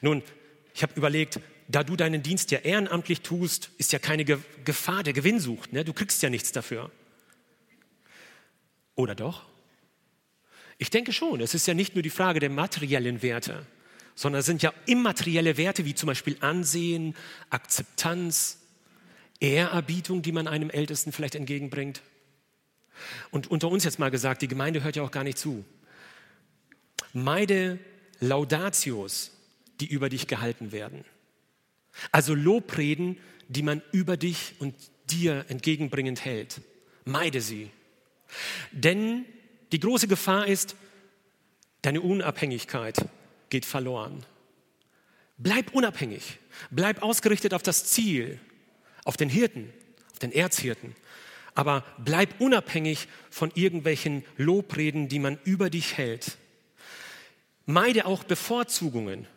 Nun, 0.02 0.24
ich 0.74 0.82
habe 0.82 0.94
überlegt, 0.96 1.40
da 1.68 1.84
du 1.84 1.96
deinen 1.96 2.24
Dienst 2.24 2.52
ja 2.52 2.60
ehrenamtlich 2.60 3.22
tust, 3.22 3.72
ist 3.78 3.92
ja 3.92 4.00
keine 4.00 4.24
Gefahr 4.24 5.04
der 5.04 5.14
Gewinnsucht. 5.14 5.74
Ne? 5.74 5.84
Du 5.84 5.94
kriegst 5.94 6.22
ja 6.24 6.30
nichts 6.30 6.52
dafür. 6.52 6.92
Oder 8.96 9.16
doch? 9.16 9.46
Ich 10.78 10.90
denke 10.90 11.12
schon, 11.12 11.42
es 11.42 11.54
ist 11.54 11.68
ja 11.68 11.74
nicht 11.74 11.96
nur 11.96 12.04
die 12.04 12.10
Frage 12.10 12.40
der 12.40 12.50
materiellen 12.50 13.22
Werte, 13.22 13.66
sondern 14.16 14.40
es 14.40 14.46
sind 14.46 14.62
ja 14.62 14.74
immaterielle 14.86 15.58
Werte 15.58 15.86
wie 15.86 15.96
zum 15.96 16.08
Beispiel 16.08 16.38
Ansehen, 16.40 17.16
Akzeptanz, 17.50 18.60
Ehrerbietung, 19.40 20.22
die 20.22 20.32
man 20.32 20.48
einem 20.48 20.70
Ältesten 20.70 21.12
vielleicht 21.12 21.36
entgegenbringt. 21.36 22.02
Und 23.30 23.52
unter 23.52 23.70
uns 23.70 23.84
jetzt 23.84 24.00
mal 24.00 24.10
gesagt, 24.10 24.42
die 24.42 24.48
Gemeinde 24.48 24.84
hört 24.84 24.96
ja 24.96 25.04
auch 25.04 25.12
gar 25.12 25.24
nicht 25.24 25.38
zu. 25.38 25.66
Meide 27.14 27.80
Laudatios, 28.20 29.32
die 29.80 29.88
über 29.88 30.10
dich 30.10 30.28
gehalten 30.28 30.72
werden. 30.72 31.06
Also 32.12 32.34
Lobreden, 32.34 33.18
die 33.48 33.62
man 33.62 33.82
über 33.92 34.18
dich 34.18 34.56
und 34.60 34.76
dir 35.10 35.46
entgegenbringend 35.48 36.26
hält. 36.26 36.62
Meide 37.06 37.42
sie. 37.42 37.70
Denn 38.72 39.26
die 39.72 39.80
große 39.80 40.08
Gefahr 40.08 40.48
ist, 40.48 40.76
deine 41.82 42.02
Unabhängigkeit 42.02 42.98
geht 43.50 43.66
verloren. 43.66 44.26
Bleib 45.38 45.74
unabhängig. 45.74 46.40
Bleib 46.72 47.04
ausgerichtet 47.04 47.54
auf 47.54 47.64
das 47.64 47.86
Ziel, 47.86 48.40
auf 49.04 49.18
den 49.18 49.30
Hirten, 49.30 49.72
auf 50.12 50.20
den 50.20 50.32
Erzhirten. 50.32 50.96
Aber 51.54 51.84
bleib 51.98 52.40
unabhängig 52.42 53.08
von 53.30 53.52
irgendwelchen 53.56 54.26
Lobreden, 54.38 55.08
die 55.08 55.20
man 55.20 55.40
über 55.44 55.70
dich 55.70 55.98
hält. 55.98 56.38
Meide 57.66 58.06
auch 58.06 58.24
Bevorzugungen 58.24 59.28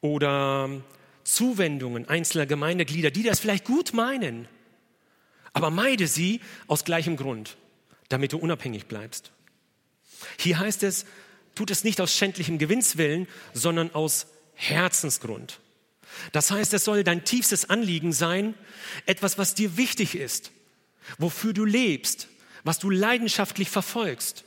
oder 0.00 0.82
Zuwendungen 1.26 2.08
einzelner 2.08 2.46
Gemeindeglieder, 2.46 3.10
die 3.10 3.22
das 3.22 3.40
vielleicht 3.40 3.64
gut 3.64 3.92
meinen. 3.92 4.48
Aber 5.52 5.70
meide 5.70 6.06
sie 6.06 6.40
aus 6.66 6.84
gleichem 6.84 7.16
Grund 7.16 7.56
damit 8.08 8.32
du 8.32 8.38
unabhängig 8.38 8.86
bleibst. 8.86 9.32
Hier 10.38 10.58
heißt 10.58 10.82
es, 10.82 11.06
tut 11.54 11.70
es 11.70 11.84
nicht 11.84 12.00
aus 12.00 12.14
schändlichem 12.14 12.58
Gewinnswillen, 12.58 13.26
sondern 13.52 13.94
aus 13.94 14.26
Herzensgrund. 14.54 15.60
Das 16.32 16.50
heißt, 16.50 16.72
es 16.72 16.84
soll 16.84 17.04
dein 17.04 17.24
tiefstes 17.24 17.68
Anliegen 17.68 18.12
sein, 18.12 18.54
etwas, 19.04 19.38
was 19.38 19.54
dir 19.54 19.76
wichtig 19.76 20.14
ist, 20.14 20.52
wofür 21.18 21.52
du 21.52 21.64
lebst, 21.64 22.28
was 22.64 22.78
du 22.78 22.90
leidenschaftlich 22.90 23.68
verfolgst. 23.68 24.44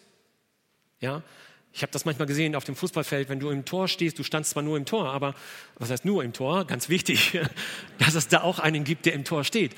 Ja, 0.99 1.23
ich 1.71 1.81
habe 1.83 1.91
das 1.91 2.05
manchmal 2.05 2.27
gesehen 2.27 2.55
auf 2.55 2.63
dem 2.63 2.75
Fußballfeld, 2.75 3.29
wenn 3.29 3.39
du 3.39 3.49
im 3.49 3.63
Tor 3.63 3.87
stehst, 3.87 4.17
du 4.17 4.23
standst 4.23 4.51
zwar 4.51 4.63
nur 4.63 4.77
im 4.77 4.85
Tor, 4.85 5.09
aber 5.09 5.35
was 5.77 5.91
heißt 5.91 6.03
nur 6.03 6.23
im 6.23 6.33
Tor? 6.33 6.65
Ganz 6.65 6.89
wichtig, 6.89 7.39
dass 7.99 8.15
es 8.15 8.27
da 8.27 8.41
auch 8.41 8.59
einen 8.59 8.83
gibt, 8.83 9.05
der 9.05 9.13
im 9.13 9.23
Tor 9.23 9.43
steht. 9.43 9.75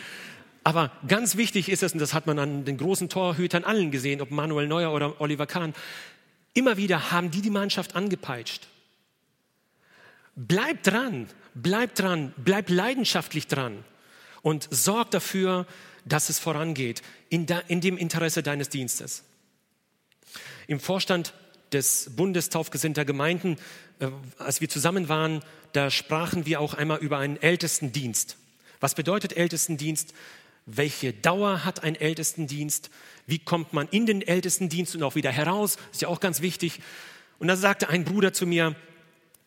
Aber 0.63 0.91
ganz 1.08 1.38
wichtig 1.38 1.69
ist 1.69 1.84
es, 1.84 1.93
und 1.93 1.99
das 1.99 2.13
hat 2.13 2.27
man 2.27 2.38
an 2.39 2.65
den 2.65 2.77
großen 2.77 3.10
Torhütern 3.10 3.63
allen 3.63 3.91
gesehen, 3.91 4.21
ob 4.21 4.32
Manuel 4.32 4.67
Neuer 4.67 4.93
oder 4.93 5.19
Oliver 5.19 5.47
Kahn, 5.47 5.73
immer 6.54 6.77
wieder 6.77 7.12
haben 7.12 7.32
die 7.32 7.41
die 7.41 7.49
Mannschaft 7.49 7.95
angepeitscht. 7.95 8.67
Bleib 10.36 10.84
dran, 10.84 11.27
bleib 11.56 11.95
dran, 11.95 12.34
bleib 12.38 12.69
leidenschaftlich 12.69 13.47
dran 13.47 13.84
und 14.41 14.67
sorg 14.71 15.12
dafür, 15.12 15.65
dass 16.06 16.30
es 16.30 16.39
vorangeht 16.39 17.01
in, 17.30 17.45
da, 17.45 17.60
in 17.67 17.82
dem 17.82 17.97
Interesse 17.97 18.43
deines 18.43 18.69
Dienstes. 18.69 19.23
Im 20.67 20.80
Vorstand 20.80 21.34
des 21.73 22.12
Bundes 22.15 22.49
taufgesinnter 22.49 23.05
Gemeinden, 23.05 23.57
äh, 23.99 24.07
als 24.38 24.62
wir 24.62 24.69
zusammen 24.69 25.10
waren, 25.10 25.41
da 25.73 25.89
sprachen 25.89 26.45
wir 26.45 26.60
auch 26.60 26.73
einmal 26.73 26.99
über 26.99 27.17
einen 27.17 27.41
Ältestendienst. 27.41 28.38
Was 28.79 28.95
bedeutet 28.95 29.38
Ältestendienst? 29.38 30.13
welche 30.65 31.13
Dauer 31.13 31.65
hat 31.65 31.84
ein 31.84 31.95
Ältestendienst, 31.95 32.89
wie 33.25 33.39
kommt 33.39 33.73
man 33.73 33.88
in 33.89 34.05
den 34.05 34.21
Ältestendienst 34.21 34.95
und 34.95 35.03
auch 35.03 35.15
wieder 35.15 35.31
heraus, 35.31 35.77
ist 35.91 36.01
ja 36.01 36.07
auch 36.07 36.19
ganz 36.19 36.41
wichtig. 36.41 36.79
Und 37.39 37.47
da 37.47 37.55
sagte 37.55 37.89
ein 37.89 38.03
Bruder 38.05 38.34
zu 38.34 38.45
mir, 38.45 38.75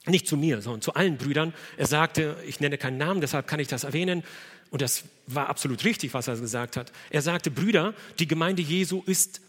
nicht 0.06 0.26
zu 0.26 0.37
mir, 0.37 0.60
sondern 0.60 0.82
zu 0.82 0.94
allen 0.94 1.16
Brüdern, 1.16 1.54
er 1.76 1.87
sagte, 1.87 2.37
ich 2.46 2.60
nenne 2.60 2.78
keinen 2.78 2.98
Namen, 2.98 3.20
deshalb 3.20 3.46
kann 3.46 3.60
ich 3.60 3.68
das 3.68 3.84
erwähnen, 3.84 4.22
und 4.70 4.82
das 4.82 5.04
war 5.28 5.48
absolut 5.48 5.84
richtig, 5.84 6.14
was 6.14 6.26
er 6.26 6.37
gesagt 6.37 6.76
hat. 6.76 6.90
Er 7.10 7.22
sagte, 7.22 7.52
Brüder, 7.52 7.94
die 8.18 8.26
Gemeinde 8.26 8.60
Jesu 8.60 9.04
ist 9.06 9.40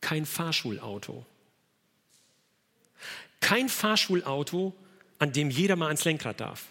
kein 0.00 0.26
Fahrschulauto. 0.26 1.26
Kein 3.44 3.68
Fahrschulauto, 3.68 4.74
an 5.18 5.34
dem 5.34 5.50
jeder 5.50 5.76
mal 5.76 5.88
ans 5.88 6.06
Lenkrad 6.06 6.40
darf. 6.40 6.64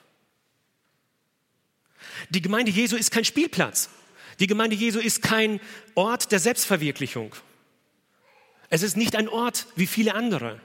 Die 2.31 2.41
Gemeinde 2.41 2.71
Jesu 2.71 2.95
ist 2.95 3.11
kein 3.11 3.25
Spielplatz. 3.25 3.91
Die 4.39 4.47
Gemeinde 4.47 4.75
Jesu 4.75 4.97
ist 4.97 5.21
kein 5.21 5.59
Ort 5.93 6.31
der 6.31 6.39
Selbstverwirklichung. 6.39 7.35
Es 8.71 8.81
ist 8.81 8.97
nicht 8.97 9.15
ein 9.15 9.29
Ort 9.29 9.67
wie 9.75 9.85
viele 9.85 10.15
andere. 10.15 10.59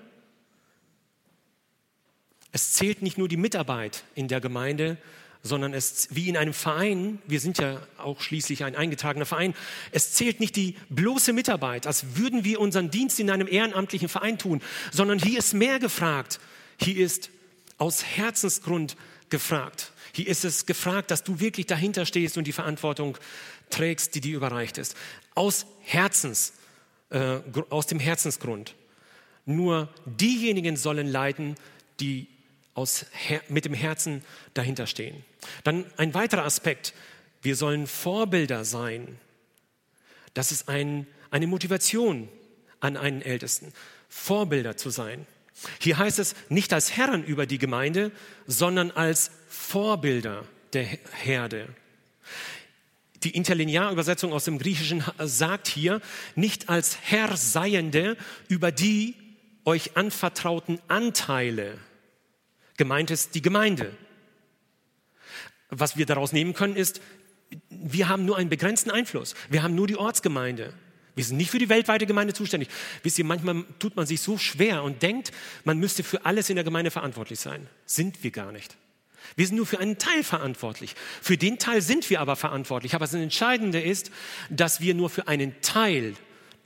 Es 2.53 2.73
zählt 2.73 3.03
nicht 3.03 3.19
nur 3.19 3.29
die 3.29 3.37
Mitarbeit 3.37 4.03
in 4.15 4.29
der 4.29 4.41
Gemeinde, 4.41 4.97
sondern 5.43 5.75
es 5.75 6.09
wie 6.11 6.29
in 6.29 6.37
einem 6.37 6.53
Verein, 6.53 7.21
wir 7.27 7.41
sind 7.41 7.59
ja 7.59 7.81
auch 7.97 8.21
schließlich 8.21 8.65
ein 8.65 8.77
eingetragener 8.77 9.27
Verein, 9.27 9.55
es 9.93 10.13
zählt 10.13 10.41
nicht 10.41 10.57
die 10.57 10.77
bloße 10.91 11.33
Mitarbeit, 11.33 11.87
als 11.87 12.17
würden 12.17 12.45
wir 12.45 12.61
unseren 12.61 12.91
Dienst 12.91 13.21
in 13.21 13.31
einem 13.31 13.49
ehrenamtlichen 13.49 14.09
Verein 14.09 14.39
tun, 14.39 14.61
sondern 14.93 15.19
hier 15.19 15.39
ist 15.39 15.55
mehr 15.55 15.79
gefragt. 15.79 16.41
Hier 16.81 16.97
ist 17.05 17.31
aus 17.79 18.05
Herzensgrund 18.05 18.97
gefragt. 19.31 19.93
Hier 20.13 20.27
ist 20.27 20.45
es 20.45 20.67
gefragt, 20.67 21.11
dass 21.11 21.23
du 21.23 21.41
wirklich 21.41 21.67
dahinter 21.67 22.07
stehst 22.07 22.37
und 22.39 22.47
die 22.47 22.53
Verantwortung 22.53 23.17
trägst, 23.71 24.15
die 24.15 24.21
dir 24.21 24.37
überreicht 24.37 24.79
ist. 24.79 24.97
Aus 25.35 25.67
Herzens, 25.81 26.55
äh, 27.11 27.39
aus 27.71 27.87
dem 27.87 28.01
Herzensgrund. 28.01 28.75
Nur 29.47 29.89
diejenigen 30.05 30.77
sollen 30.77 31.07
leiden, 31.07 31.55
die 32.01 32.27
aus, 32.79 33.07
mit 33.49 33.65
dem 33.65 33.75
Herzen 33.75 34.23
dahinter 34.55 34.87
stehen. 34.87 35.25
Dann 35.65 35.85
ein 35.97 36.15
weiterer 36.15 36.45
Aspekt. 36.45 36.95
Wir 37.43 37.57
sollen 37.57 37.87
Vorbilder 37.87 38.65
sein. 38.65 39.19
Das 40.35 40.53
ist 40.53 40.69
ein, 40.69 41.07
eine 41.31 41.49
Motivation 41.49 42.29
an 42.81 42.97
einen 42.97 43.21
Ältesten, 43.21 43.73
Vorbilder 44.09 44.77
zu 44.77 44.91
sein. 44.91 45.27
Hier 45.81 45.99
heißt 45.99 46.21
es 46.21 46.37
nicht 46.49 46.73
als 46.73 46.97
Herren 46.97 47.25
über 47.25 47.45
die 47.47 47.59
Gemeinde, 47.59 48.13
sondern 48.47 48.93
als 48.93 49.33
Vorbilder 49.49 50.45
der 50.73 50.85
Herde. 50.85 51.69
Die 53.25 53.35
Interlinearübersetzung 53.35 54.33
aus 54.33 54.45
dem 54.45 54.59
Griechischen 54.59 55.03
sagt 55.19 55.67
hier, 55.67 56.01
nicht 56.37 56.69
als 56.69 56.99
Herr 57.03 57.37
seiende 57.37 58.17
über 58.47 58.71
die 58.71 59.17
euch 59.65 59.97
anvertrauten 59.97 60.81
Anteile. 60.87 61.79
Gemeint 62.79 63.11
ist 63.11 63.35
die 63.35 63.43
Gemeinde. 63.43 63.95
Was 65.69 65.99
wir 65.99 66.07
daraus 66.07 66.33
nehmen 66.33 66.55
können, 66.55 66.77
ist, 66.77 67.03
wir 67.69 68.09
haben 68.09 68.25
nur 68.25 68.39
einen 68.39 68.49
begrenzten 68.49 68.91
Einfluss. 68.91 69.35
Wir 69.51 69.63
haben 69.63 69.75
nur 69.75 69.87
die 69.87 69.97
Ortsgemeinde. 69.97 70.73
Wir 71.15 71.25
sind 71.25 71.37
nicht 71.37 71.51
für 71.51 71.59
die 71.59 71.69
weltweite 71.69 72.07
Gemeinde 72.07 72.33
zuständig. 72.33 72.69
Wisst 73.03 73.19
ihr, 73.19 73.25
manchmal 73.25 73.65
tut 73.79 73.97
man 73.97 74.07
sich 74.07 74.21
so 74.21 74.39
schwer 74.39 74.85
und 74.85 75.03
denkt, 75.03 75.33
man 75.65 75.79
müsste 75.79 76.05
für 76.05 76.25
alles 76.25 76.49
in 76.49 76.57
der 76.57 76.65
Gemeinde 76.65 76.91
verantwortlich 76.91 77.41
sein. 77.41 77.67
Sind 77.85 78.23
wir 78.23 78.31
gar 78.31 78.53
nicht. 78.53 78.77
Wir 79.35 79.47
sind 79.47 79.57
nur 79.57 79.67
für 79.67 79.81
einen 79.81 79.99
Teil 79.99 80.23
verantwortlich. 80.23 80.95
Für 81.21 81.37
den 81.37 81.59
Teil 81.59 81.83
sind 81.83 82.09
wir 82.09 82.21
aber 82.21 82.37
verantwortlich. 82.37 82.95
Aber 82.95 83.05
das 83.05 83.15
Entscheidende 83.15 83.81
ist, 83.81 84.11
dass 84.49 84.81
wir 84.81 84.95
nur 84.95 85.11
für 85.11 85.27
einen 85.27 85.61
Teil 85.61 86.15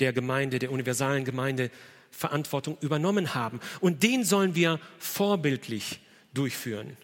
der 0.01 0.13
Gemeinde, 0.13 0.59
der 0.59 0.71
universalen 0.71 1.25
Gemeinde, 1.25 1.71
Verantwortung 2.13 2.79
übernommen 2.81 3.35
haben. 3.35 3.59
Und 3.81 4.03
den 4.03 4.25
sollen 4.25 4.55
wir 4.55 4.79
vorbildlich 4.99 6.01
durchführen. 6.33 6.97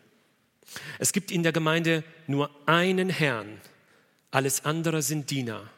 Es 0.98 1.12
gibt 1.12 1.30
in 1.30 1.42
der 1.42 1.52
Gemeinde 1.52 2.04
nur 2.26 2.50
einen 2.66 3.08
Herrn. 3.10 3.60
Alles 4.30 4.64
andere 4.64 5.02
sind 5.02 5.30
Diener. 5.30 5.68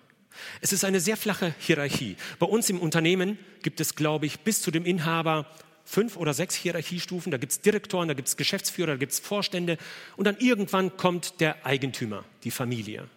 Es 0.61 0.73
ist 0.73 0.85
eine 0.85 1.01
sehr 1.01 1.17
flache 1.17 1.55
Hierarchie. 1.59 2.17
Bei 2.39 2.47
uns 2.47 2.69
im 2.71 2.81
Unternehmen 2.81 3.39
gibt 3.63 3.81
es, 3.81 3.95
glaube 3.95 4.27
ich, 4.27 4.41
bis 4.41 4.63
zu 4.63 4.71
dem 4.71 4.85
Inhaber 4.85 5.47
fünf 5.85 6.17
oder 6.17 6.35
sechs 6.35 6.55
Hierarchiestufen. 6.55 7.31
Da 7.31 7.39
gibt 7.39 7.53
es 7.53 7.61
Direktoren, 7.61 8.09
da 8.09 8.15
gibt 8.15 8.29
es 8.29 8.37
Geschäftsführer, 8.37 8.93
da 8.93 8.97
gibt 8.97 9.13
es 9.13 9.21
Vorstände 9.21 9.77
und 10.17 10.25
dann 10.25 10.37
irgendwann 10.39 10.97
kommt 10.97 11.41
der 11.41 11.65
Eigentümer, 11.67 12.25
die 12.45 12.51
Familie. 12.51 13.09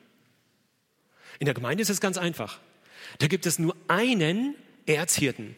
In 1.39 1.45
der 1.45 1.53
Gemeinde 1.53 1.81
ist 1.81 1.89
es 1.89 2.01
ganz 2.01 2.17
einfach. 2.17 2.59
Da 3.19 3.27
gibt 3.27 3.45
es 3.45 3.59
nur 3.59 3.75
einen 3.87 4.55
Erzhirten 4.85 5.55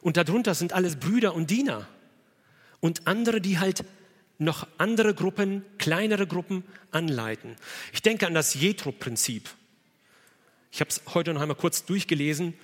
und 0.00 0.16
darunter 0.16 0.54
sind 0.54 0.72
alles 0.72 0.96
Brüder 0.96 1.34
und 1.34 1.50
Diener 1.50 1.86
und 2.80 3.06
andere, 3.06 3.40
die 3.40 3.58
halt 3.58 3.84
noch 4.38 4.66
andere 4.78 5.14
Gruppen, 5.14 5.64
kleinere 5.78 6.26
Gruppen 6.26 6.64
anleiten. 6.90 7.56
Ich 7.92 8.02
denke 8.02 8.26
an 8.26 8.34
das 8.34 8.54
Jethro-Prinzip. 8.54 9.48
Ich 10.70 10.80
habe 10.80 10.90
es 10.90 11.00
heute 11.14 11.32
noch 11.32 11.40
einmal 11.40 11.56
kurz 11.56 11.84
durchgelesen. 11.84 12.54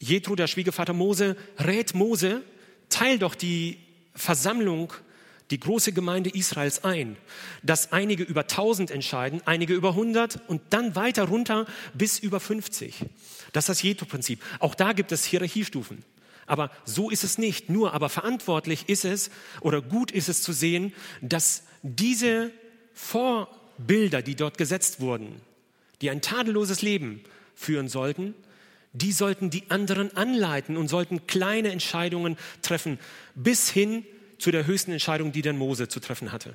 Jethro, 0.00 0.34
der 0.34 0.48
Schwiegervater 0.48 0.94
Mose, 0.94 1.36
rät 1.58 1.94
Mose, 1.94 2.42
teil 2.88 3.18
doch 3.18 3.34
die 3.34 3.78
Versammlung 4.14 4.92
die 5.50 5.60
große 5.60 5.92
Gemeinde 5.92 6.30
Israels 6.30 6.84
ein, 6.84 7.16
dass 7.62 7.92
einige 7.92 8.22
über 8.22 8.42
1000 8.42 8.90
entscheiden, 8.90 9.42
einige 9.46 9.74
über 9.74 9.90
100 9.90 10.40
und 10.48 10.62
dann 10.70 10.94
weiter 10.94 11.24
runter 11.24 11.66
bis 11.92 12.18
über 12.18 12.40
50. 12.40 13.06
Das 13.52 13.64
ist 13.64 13.68
das 13.68 13.82
Jethro-Prinzip. 13.82 14.42
Auch 14.58 14.74
da 14.74 14.92
gibt 14.92 15.12
es 15.12 15.24
Hierarchiestufen. 15.24 16.04
Aber 16.46 16.70
so 16.84 17.10
ist 17.10 17.24
es 17.24 17.38
nicht. 17.38 17.68
Nur, 17.70 17.94
aber 17.94 18.08
verantwortlich 18.08 18.88
ist 18.88 19.04
es 19.04 19.30
oder 19.60 19.80
gut 19.80 20.10
ist 20.10 20.28
es 20.28 20.42
zu 20.42 20.52
sehen, 20.52 20.92
dass 21.20 21.64
diese 21.82 22.50
Vorbilder, 22.94 24.22
die 24.22 24.34
dort 24.34 24.58
gesetzt 24.58 25.00
wurden, 25.00 25.40
die 26.00 26.10
ein 26.10 26.22
tadelloses 26.22 26.82
Leben 26.82 27.22
führen 27.54 27.88
sollten, 27.88 28.34
die 28.92 29.12
sollten 29.12 29.50
die 29.50 29.70
anderen 29.70 30.16
anleiten 30.16 30.76
und 30.76 30.88
sollten 30.88 31.26
kleine 31.26 31.70
Entscheidungen 31.70 32.36
treffen, 32.62 32.98
bis 33.34 33.70
hin 33.70 34.04
zu 34.38 34.50
der 34.50 34.66
höchsten 34.66 34.90
Entscheidung, 34.90 35.32
die 35.32 35.42
dann 35.42 35.56
Mose 35.56 35.88
zu 35.88 36.00
treffen 36.00 36.32
hatte. 36.32 36.54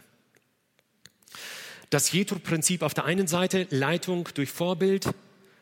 Das 1.89 2.11
Jethro-Prinzip 2.11 2.81
auf 2.81 2.93
der 2.93 3.05
einen 3.05 3.27
Seite, 3.27 3.67
Leitung 3.69 4.27
durch 4.33 4.51
Vorbild, 4.51 5.07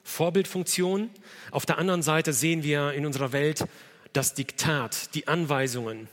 Vorbildfunktion. 0.03 1.09
Auf 1.51 1.65
der 1.65 1.77
anderen 1.77 2.01
Seite 2.01 2.33
sehen 2.33 2.63
wir 2.63 2.93
in 2.93 3.05
unserer 3.05 3.31
Welt 3.31 3.65
das 4.13 4.33
Diktat, 4.33 5.15
die 5.15 5.27
Anweisungen. 5.27 6.07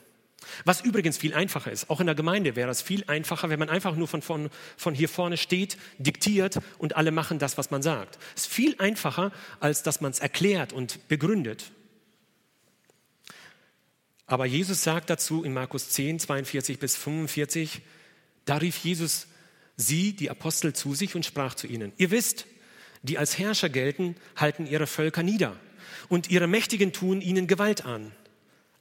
Was 0.64 0.80
übrigens 0.80 1.18
viel 1.18 1.34
einfacher 1.34 1.70
ist. 1.70 1.90
Auch 1.90 2.00
in 2.00 2.06
der 2.06 2.14
Gemeinde 2.14 2.56
wäre 2.56 2.70
es 2.70 2.82
viel 2.82 3.04
einfacher, 3.06 3.50
wenn 3.50 3.58
man 3.58 3.68
einfach 3.68 3.94
nur 3.94 4.08
von, 4.08 4.22
von, 4.22 4.50
von 4.76 4.94
hier 4.94 5.08
vorne 5.08 5.36
steht, 5.36 5.76
diktiert 5.98 6.58
und 6.78 6.96
alle 6.96 7.10
machen 7.10 7.38
das, 7.38 7.58
was 7.58 7.70
man 7.70 7.82
sagt. 7.82 8.18
Es 8.34 8.42
ist 8.42 8.52
viel 8.52 8.74
einfacher, 8.78 9.32
als 9.60 9.82
dass 9.82 10.00
man 10.00 10.12
es 10.12 10.18
erklärt 10.18 10.72
und 10.72 11.08
begründet. 11.08 11.72
Aber 14.26 14.46
Jesus 14.46 14.82
sagt 14.82 15.10
dazu 15.10 15.42
in 15.44 15.52
Markus 15.52 15.90
10, 15.90 16.20
42 16.20 16.78
bis 16.78 16.96
45, 16.96 17.82
da 18.44 18.56
rief 18.56 18.78
Jesus 18.78 19.26
sie, 19.76 20.14
die 20.14 20.30
Apostel, 20.30 20.72
zu 20.72 20.94
sich 20.94 21.16
und 21.16 21.26
sprach 21.26 21.54
zu 21.54 21.66
ihnen, 21.66 21.92
ihr 21.96 22.10
wisst, 22.10 22.46
die 23.02 23.18
als 23.18 23.38
Herrscher 23.38 23.68
gelten, 23.68 24.16
halten 24.36 24.66
ihre 24.66 24.86
Völker 24.86 25.22
nieder 25.22 25.56
und 26.08 26.30
ihre 26.30 26.46
Mächtigen 26.46 26.92
tun 26.92 27.20
ihnen 27.20 27.46
Gewalt 27.46 27.84
an. 27.84 28.12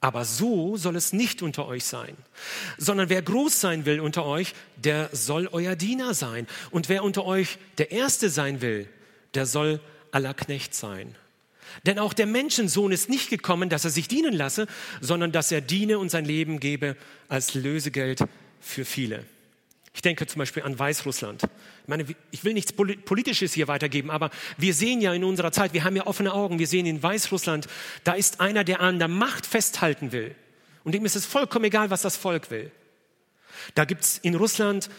Aber 0.01 0.23
so 0.23 0.77
soll 0.77 0.95
es 0.95 1.11
nicht 1.11 1.41
unter 1.41 1.67
euch 1.67 1.83
sein, 1.83 2.15
sondern 2.77 3.09
wer 3.09 3.21
groß 3.21 3.59
sein 3.59 3.85
will 3.85 3.99
unter 3.99 4.25
euch, 4.25 4.53
der 4.77 5.09
soll 5.11 5.49
euer 5.51 5.75
Diener 5.75 6.13
sein. 6.13 6.47
Und 6.71 6.87
wer 6.87 7.03
unter 7.03 7.25
euch 7.25 7.57
der 7.77 7.91
Erste 7.91 8.29
sein 8.29 8.61
will, 8.61 8.87
der 9.33 9.45
soll 9.45 9.81
aller 10.11 10.33
Knecht 10.33 10.73
sein. 10.73 11.15
Denn 11.85 11.99
auch 11.99 12.13
der 12.13 12.25
Menschensohn 12.25 12.91
ist 12.91 13.09
nicht 13.09 13.29
gekommen, 13.29 13.69
dass 13.69 13.83
er 13.83 13.91
sich 13.91 14.07
dienen 14.07 14.33
lasse, 14.33 14.67
sondern 15.01 15.31
dass 15.31 15.51
er 15.51 15.61
diene 15.61 15.99
und 15.99 16.09
sein 16.09 16.25
Leben 16.25 16.59
gebe 16.59 16.95
als 17.27 17.53
Lösegeld 17.53 18.23
für 18.61 18.85
viele. 18.85 19.25
Ich 19.93 20.01
denke 20.01 20.27
zum 20.27 20.39
Beispiel 20.39 20.63
an 20.63 20.77
Weißrussland. 20.77 21.43
Ich 21.43 21.87
meine, 21.87 22.05
ich 22.31 22.43
will 22.43 22.53
nichts 22.53 22.73
Politisches 22.73 23.53
hier 23.53 23.67
weitergeben, 23.67 24.11
aber 24.11 24.29
wir 24.57 24.73
sehen 24.73 25.01
ja 25.01 25.13
in 25.13 25.23
unserer 25.23 25.51
Zeit, 25.51 25.73
wir 25.73 25.83
haben 25.83 25.95
ja 25.95 26.05
offene 26.05 26.33
Augen, 26.33 26.59
wir 26.59 26.67
sehen 26.67 26.85
in 26.85 27.01
Weißrussland, 27.01 27.67
da 28.03 28.13
ist 28.13 28.39
einer, 28.39 28.63
der 28.63 28.81
an 28.81 28.99
der 28.99 29.07
Macht 29.07 29.45
festhalten 29.45 30.11
will. 30.11 30.35
Und 30.83 30.93
dem 30.93 31.05
ist 31.05 31.15
es 31.15 31.25
vollkommen 31.25 31.65
egal, 31.65 31.89
was 31.89 32.03
das 32.03 32.15
Volk 32.15 32.51
will. 32.51 32.71
Da 33.75 33.85
gibt 33.85 34.03
es 34.03 34.17
in 34.19 34.35
Russland 34.35 34.89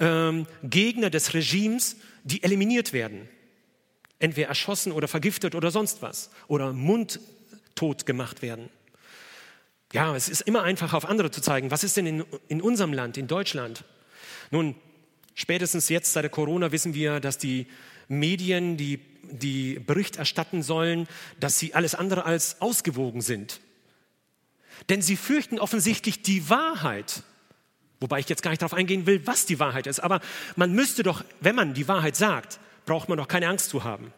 ähm, 0.00 0.46
Gegner 0.62 1.10
des 1.10 1.34
Regimes, 1.34 1.96
die 2.24 2.42
eliminiert 2.42 2.92
werden 2.92 3.28
entweder 4.20 4.48
erschossen 4.48 4.92
oder 4.92 5.08
vergiftet 5.08 5.56
oder 5.56 5.72
sonst 5.72 6.02
was 6.02 6.30
oder 6.46 6.72
mundtot 6.72 8.06
gemacht 8.06 8.42
werden. 8.42 8.68
Ja, 9.92 10.14
es 10.14 10.28
ist 10.28 10.42
immer 10.42 10.62
einfacher, 10.62 10.96
auf 10.96 11.06
andere 11.06 11.32
zu 11.32 11.40
zeigen. 11.40 11.72
Was 11.72 11.82
ist 11.82 11.96
denn 11.96 12.06
in, 12.06 12.24
in 12.46 12.62
unserem 12.62 12.92
Land, 12.92 13.16
in 13.16 13.26
Deutschland? 13.26 13.82
Nun, 14.50 14.74
spätestens 15.34 15.88
jetzt 15.88 16.12
seit 16.12 16.24
der 16.24 16.30
Corona 16.30 16.72
wissen 16.72 16.94
wir, 16.94 17.20
dass 17.20 17.38
die 17.38 17.66
Medien, 18.08 18.76
die, 18.76 19.00
die 19.22 19.78
Bericht 19.78 20.16
erstatten 20.16 20.62
sollen, 20.62 21.06
dass 21.38 21.58
sie 21.58 21.74
alles 21.74 21.94
andere 21.94 22.24
als 22.24 22.60
ausgewogen 22.60 23.20
sind. 23.20 23.60
Denn 24.88 25.02
sie 25.02 25.16
fürchten 25.16 25.58
offensichtlich 25.58 26.22
die 26.22 26.48
Wahrheit. 26.50 27.22
Wobei 28.00 28.18
ich 28.18 28.28
jetzt 28.28 28.42
gar 28.42 28.50
nicht 28.50 28.62
darauf 28.62 28.74
eingehen 28.74 29.06
will, 29.06 29.26
was 29.26 29.46
die 29.46 29.60
Wahrheit 29.60 29.86
ist. 29.86 30.00
Aber 30.00 30.20
man 30.56 30.72
müsste 30.72 31.02
doch, 31.02 31.22
wenn 31.40 31.54
man 31.54 31.74
die 31.74 31.86
Wahrheit 31.86 32.16
sagt, 32.16 32.58
braucht 32.86 33.08
man 33.08 33.18
doch 33.18 33.28
keine 33.28 33.48
Angst 33.48 33.68
zu 33.70 33.84
haben. 33.84 34.12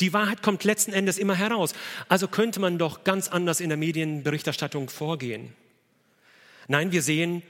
Die 0.00 0.12
Wahrheit 0.12 0.42
kommt 0.42 0.64
letzten 0.64 0.92
Endes 0.92 1.18
immer 1.18 1.34
heraus. 1.34 1.72
Also 2.08 2.26
könnte 2.26 2.60
man 2.60 2.78
doch 2.78 3.04
ganz 3.04 3.28
anders 3.28 3.60
in 3.60 3.68
der 3.68 3.78
Medienberichterstattung 3.78 4.88
vorgehen. 4.88 5.54
Nein, 6.68 6.92
wir 6.92 7.02
sehen, 7.02 7.42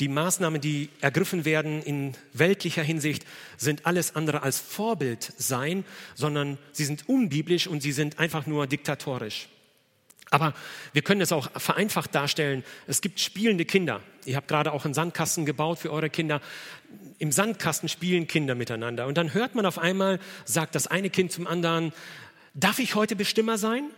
die 0.00 0.08
Maßnahmen, 0.08 0.60
die 0.60 0.88
ergriffen 1.00 1.44
werden 1.44 1.82
in 1.82 2.14
weltlicher 2.32 2.82
Hinsicht, 2.82 3.24
sind 3.58 3.86
alles 3.86 4.16
andere 4.16 4.42
als 4.42 4.58
Vorbild 4.58 5.32
sein, 5.36 5.84
sondern 6.14 6.58
sie 6.72 6.86
sind 6.86 7.08
unbiblisch 7.08 7.66
und 7.66 7.82
sie 7.82 7.92
sind 7.92 8.18
einfach 8.18 8.46
nur 8.46 8.66
diktatorisch. 8.66 9.48
Aber 10.30 10.54
wir 10.92 11.02
können 11.02 11.20
es 11.20 11.32
auch 11.32 11.50
vereinfacht 11.60 12.14
darstellen. 12.14 12.64
Es 12.86 13.00
gibt 13.00 13.20
spielende 13.20 13.64
Kinder. 13.64 14.00
Ihr 14.24 14.36
habt 14.36 14.48
gerade 14.48 14.72
auch 14.72 14.84
einen 14.84 14.94
Sandkasten 14.94 15.44
gebaut 15.44 15.80
für 15.80 15.92
eure 15.92 16.08
Kinder. 16.08 16.40
Im 17.18 17.32
Sandkasten 17.32 17.88
spielen 17.88 18.28
Kinder 18.28 18.54
miteinander. 18.54 19.06
Und 19.06 19.18
dann 19.18 19.34
hört 19.34 19.54
man 19.56 19.66
auf 19.66 19.78
einmal, 19.78 20.20
sagt 20.44 20.76
das 20.76 20.86
eine 20.86 21.10
Kind 21.10 21.32
zum 21.32 21.48
anderen, 21.48 21.92
darf 22.54 22.78
ich 22.78 22.94
heute 22.94 23.16
Bestimmer 23.16 23.58
sein? 23.58 23.90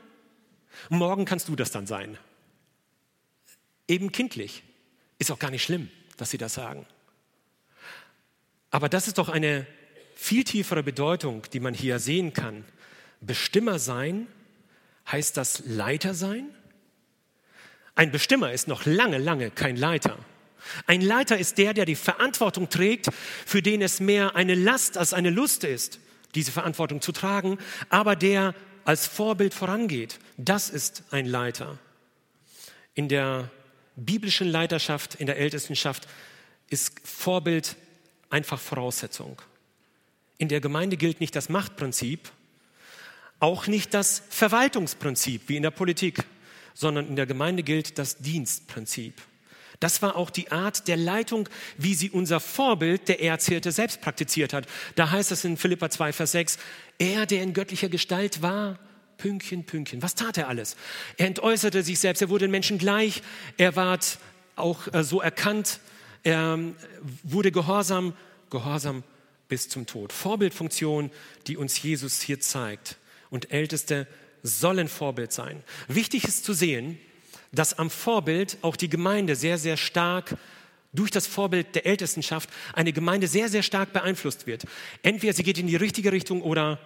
Morgen 0.89 1.27
kannst 1.27 1.49
du 1.49 1.55
das 1.55 1.71
dann 1.71 1.87
sein. 1.87 2.17
Eben 3.87 4.11
kindlich. 4.11 4.63
Ist 5.23 5.31
auch 5.31 5.39
gar 5.39 5.53
nicht 5.53 5.63
schlimm, 5.63 5.89
dass 6.17 6.31
sie 6.31 6.39
das 6.39 6.55
sagen. 6.55 6.85
Aber 8.73 8.89
das 8.89 9.07
ist 9.07 9.19
doch 9.19 9.29
eine 9.29 9.67
viel 10.17 10.43
tiefere 10.43 10.83
Bedeutung, 10.83 11.43
die 11.53 11.61
man 11.61 11.75
hier 11.75 12.01
sehen 12.01 12.33
kann. 12.33 12.65
Bestimmer 13.21 13.79
sein 13.79 14.27
Heißt 15.11 15.37
das 15.37 15.63
Leiter 15.67 16.15
sein? 16.15 16.49
Ein 17.95 18.11
Bestimmer 18.11 18.53
ist 18.53 18.69
noch 18.69 18.87
lange, 18.87 19.19
lange 19.19 19.51
kein 19.51 19.77
Leiter. 19.77 20.19
Ein 20.87 21.01
Leiter 21.01 21.37
ist 21.39 21.59
der, 21.59 21.75
der 21.75 21.85
die 21.85 21.97
Verantwortung 21.97 22.69
trägt, 22.69 23.09
für 23.45 23.63
den 23.63 23.83
es 23.83 24.01
mehr 24.01 24.37
eine 24.37 24.55
Last 24.55 24.97
als 24.97 25.13
eine 25.13 25.31
Lust 25.31 25.65
ist, 25.65 25.99
diese 26.35 26.53
Verantwortung 26.53 27.01
zu 27.01 27.13
tragen, 27.13 27.59
aber 27.89 28.17
der 28.17 28.55
als 28.85 29.07
Vorbild 29.07 29.55
vorangeht. 29.55 30.19
Das 30.37 30.71
ist 30.71 31.05
ein 31.11 31.27
Leiter. 31.27 31.79
In 32.95 33.09
der 33.09 33.51
biblischen 33.97 34.49
Leiterschaft, 34.49 35.17
in 35.17 35.27
der 35.27 35.39
Ältestenschaft 35.39 36.09
ist 36.69 36.93
Vorbild 37.05 37.77
einfach 38.31 38.61
Voraussetzung. 38.61 39.41
In 40.39 40.49
der 40.49 40.61
Gemeinde 40.61 40.97
gilt 40.97 41.21
nicht 41.21 41.37
das 41.37 41.49
Machtprinzip, 41.49 42.31
auch 43.39 43.67
nicht 43.67 43.93
das 43.93 44.23
Verwaltungsprinzip 44.31 45.49
wie 45.49 45.57
in 45.57 45.63
der 45.63 45.71
Politik, 45.71 46.25
sondern 46.75 47.09
in 47.09 47.17
der 47.17 47.27
Gemeinde 47.27 47.63
gilt 47.63 47.99
das 47.99 48.19
Dienstprinzip. 48.19 49.21
Das 49.81 50.01
war 50.01 50.15
auch 50.15 50.31
die 50.31 50.53
Art 50.53 50.87
der 50.87 50.97
Leitung, 50.97 51.49
wie 51.77 51.95
sie 51.95 52.09
unser 52.09 52.39
Vorbild, 52.39 53.09
der 53.09 53.21
Erzählte, 53.21 53.73
selbst 53.73 54.01
praktiziert 54.01 54.53
hat. 54.53 54.67
Da 54.95 55.11
heißt 55.11 55.33
es 55.33 55.45
in 55.45 55.57
Philippa 55.57 55.91
2, 55.91 56.13
Vers 56.13 56.33
6, 56.33 56.59
er, 56.99 57.27
der 57.27 57.43
in 57.43 57.53
göttlicher 57.53 57.89
Gestalt 57.89 58.43
war, 58.43 58.79
Pünktchen, 59.23 59.63
Pünktchen. 59.63 60.03
Was 60.03 60.17
tat 60.17 60.37
er 60.37 60.49
alles? 60.49 60.75
Er 61.17 61.29
entäußerte 61.29 61.85
sich 61.85 62.01
selbst, 62.01 62.23
er 62.23 62.29
wurde 62.29 62.47
den 62.47 62.51
Menschen 62.51 62.77
gleich, 62.77 63.23
er 63.57 63.77
ward 63.77 64.19
auch 64.57 64.93
äh, 64.93 65.05
so 65.05 65.21
erkannt, 65.21 65.79
er 66.25 66.55
ähm, 66.55 66.75
wurde 67.23 67.53
gehorsam, 67.53 68.15
gehorsam 68.51 69.05
bis 69.47 69.69
zum 69.69 69.87
Tod. 69.87 70.13
Vorbildfunktion, 70.13 71.13
die 71.47 71.57
uns 71.57 71.81
Jesus 71.81 72.21
hier 72.21 72.41
zeigt 72.41 72.97
und 73.31 73.53
Älteste 73.53 74.09
sollen 74.43 74.89
Vorbild 74.89 75.31
sein. 75.31 75.63
Wichtig 75.87 76.25
ist 76.25 76.45
zu 76.45 76.53
sehen, 76.53 76.99
dass 77.53 77.79
am 77.79 77.91
Vorbild 77.91 78.59
auch 78.63 78.75
die 78.75 78.89
Gemeinde 78.89 79.37
sehr, 79.37 79.57
sehr 79.57 79.77
stark 79.77 80.37
durch 80.93 81.13
das 81.13 81.29
Vorbild 81.29 81.77
der 81.77 81.87
Ältestenschaft 81.87 82.51
eine 82.73 82.93
Gemeinde 82.93 83.29
sehr, 83.29 83.49
sehr 83.49 83.63
stark 83.63 83.93
beeinflusst 83.93 84.49
wird. 84.49 84.65
Entweder 85.05 85.33
sie 85.33 85.45
geht 85.45 85.59
in 85.59 85.69
die 85.69 85.77
richtige 85.77 86.11
Richtung 86.11 86.43
oder 86.43 86.81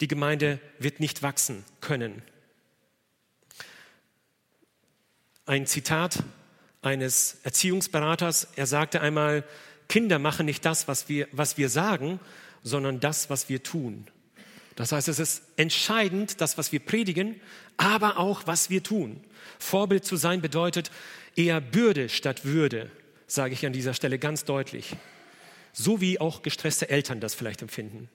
die 0.00 0.08
Gemeinde 0.08 0.60
wird 0.78 1.00
nicht 1.00 1.22
wachsen 1.22 1.64
können. 1.80 2.22
Ein 5.46 5.66
Zitat 5.66 6.22
eines 6.82 7.38
Erziehungsberaters, 7.42 8.48
er 8.56 8.66
sagte 8.66 9.00
einmal, 9.00 9.44
Kinder 9.88 10.18
machen 10.18 10.46
nicht 10.46 10.64
das, 10.64 10.86
was 10.86 11.08
wir, 11.08 11.26
was 11.32 11.56
wir 11.56 11.68
sagen, 11.68 12.20
sondern 12.62 13.00
das, 13.00 13.30
was 13.30 13.48
wir 13.48 13.62
tun. 13.62 14.06
Das 14.76 14.92
heißt, 14.92 15.08
es 15.08 15.18
ist 15.18 15.42
entscheidend, 15.56 16.40
das, 16.40 16.56
was 16.58 16.70
wir 16.70 16.78
predigen, 16.78 17.40
aber 17.76 18.18
auch, 18.18 18.46
was 18.46 18.70
wir 18.70 18.82
tun. 18.82 19.24
Vorbild 19.58 20.04
zu 20.04 20.16
sein 20.16 20.40
bedeutet 20.40 20.90
eher 21.34 21.60
Bürde 21.60 22.08
statt 22.08 22.44
Würde, 22.44 22.90
sage 23.26 23.54
ich 23.54 23.66
an 23.66 23.72
dieser 23.72 23.94
Stelle 23.94 24.18
ganz 24.18 24.44
deutlich. 24.44 24.94
So 25.72 26.00
wie 26.00 26.20
auch 26.20 26.42
gestresste 26.42 26.90
Eltern 26.90 27.20
das 27.20 27.34
vielleicht 27.34 27.62
empfinden. 27.62 28.08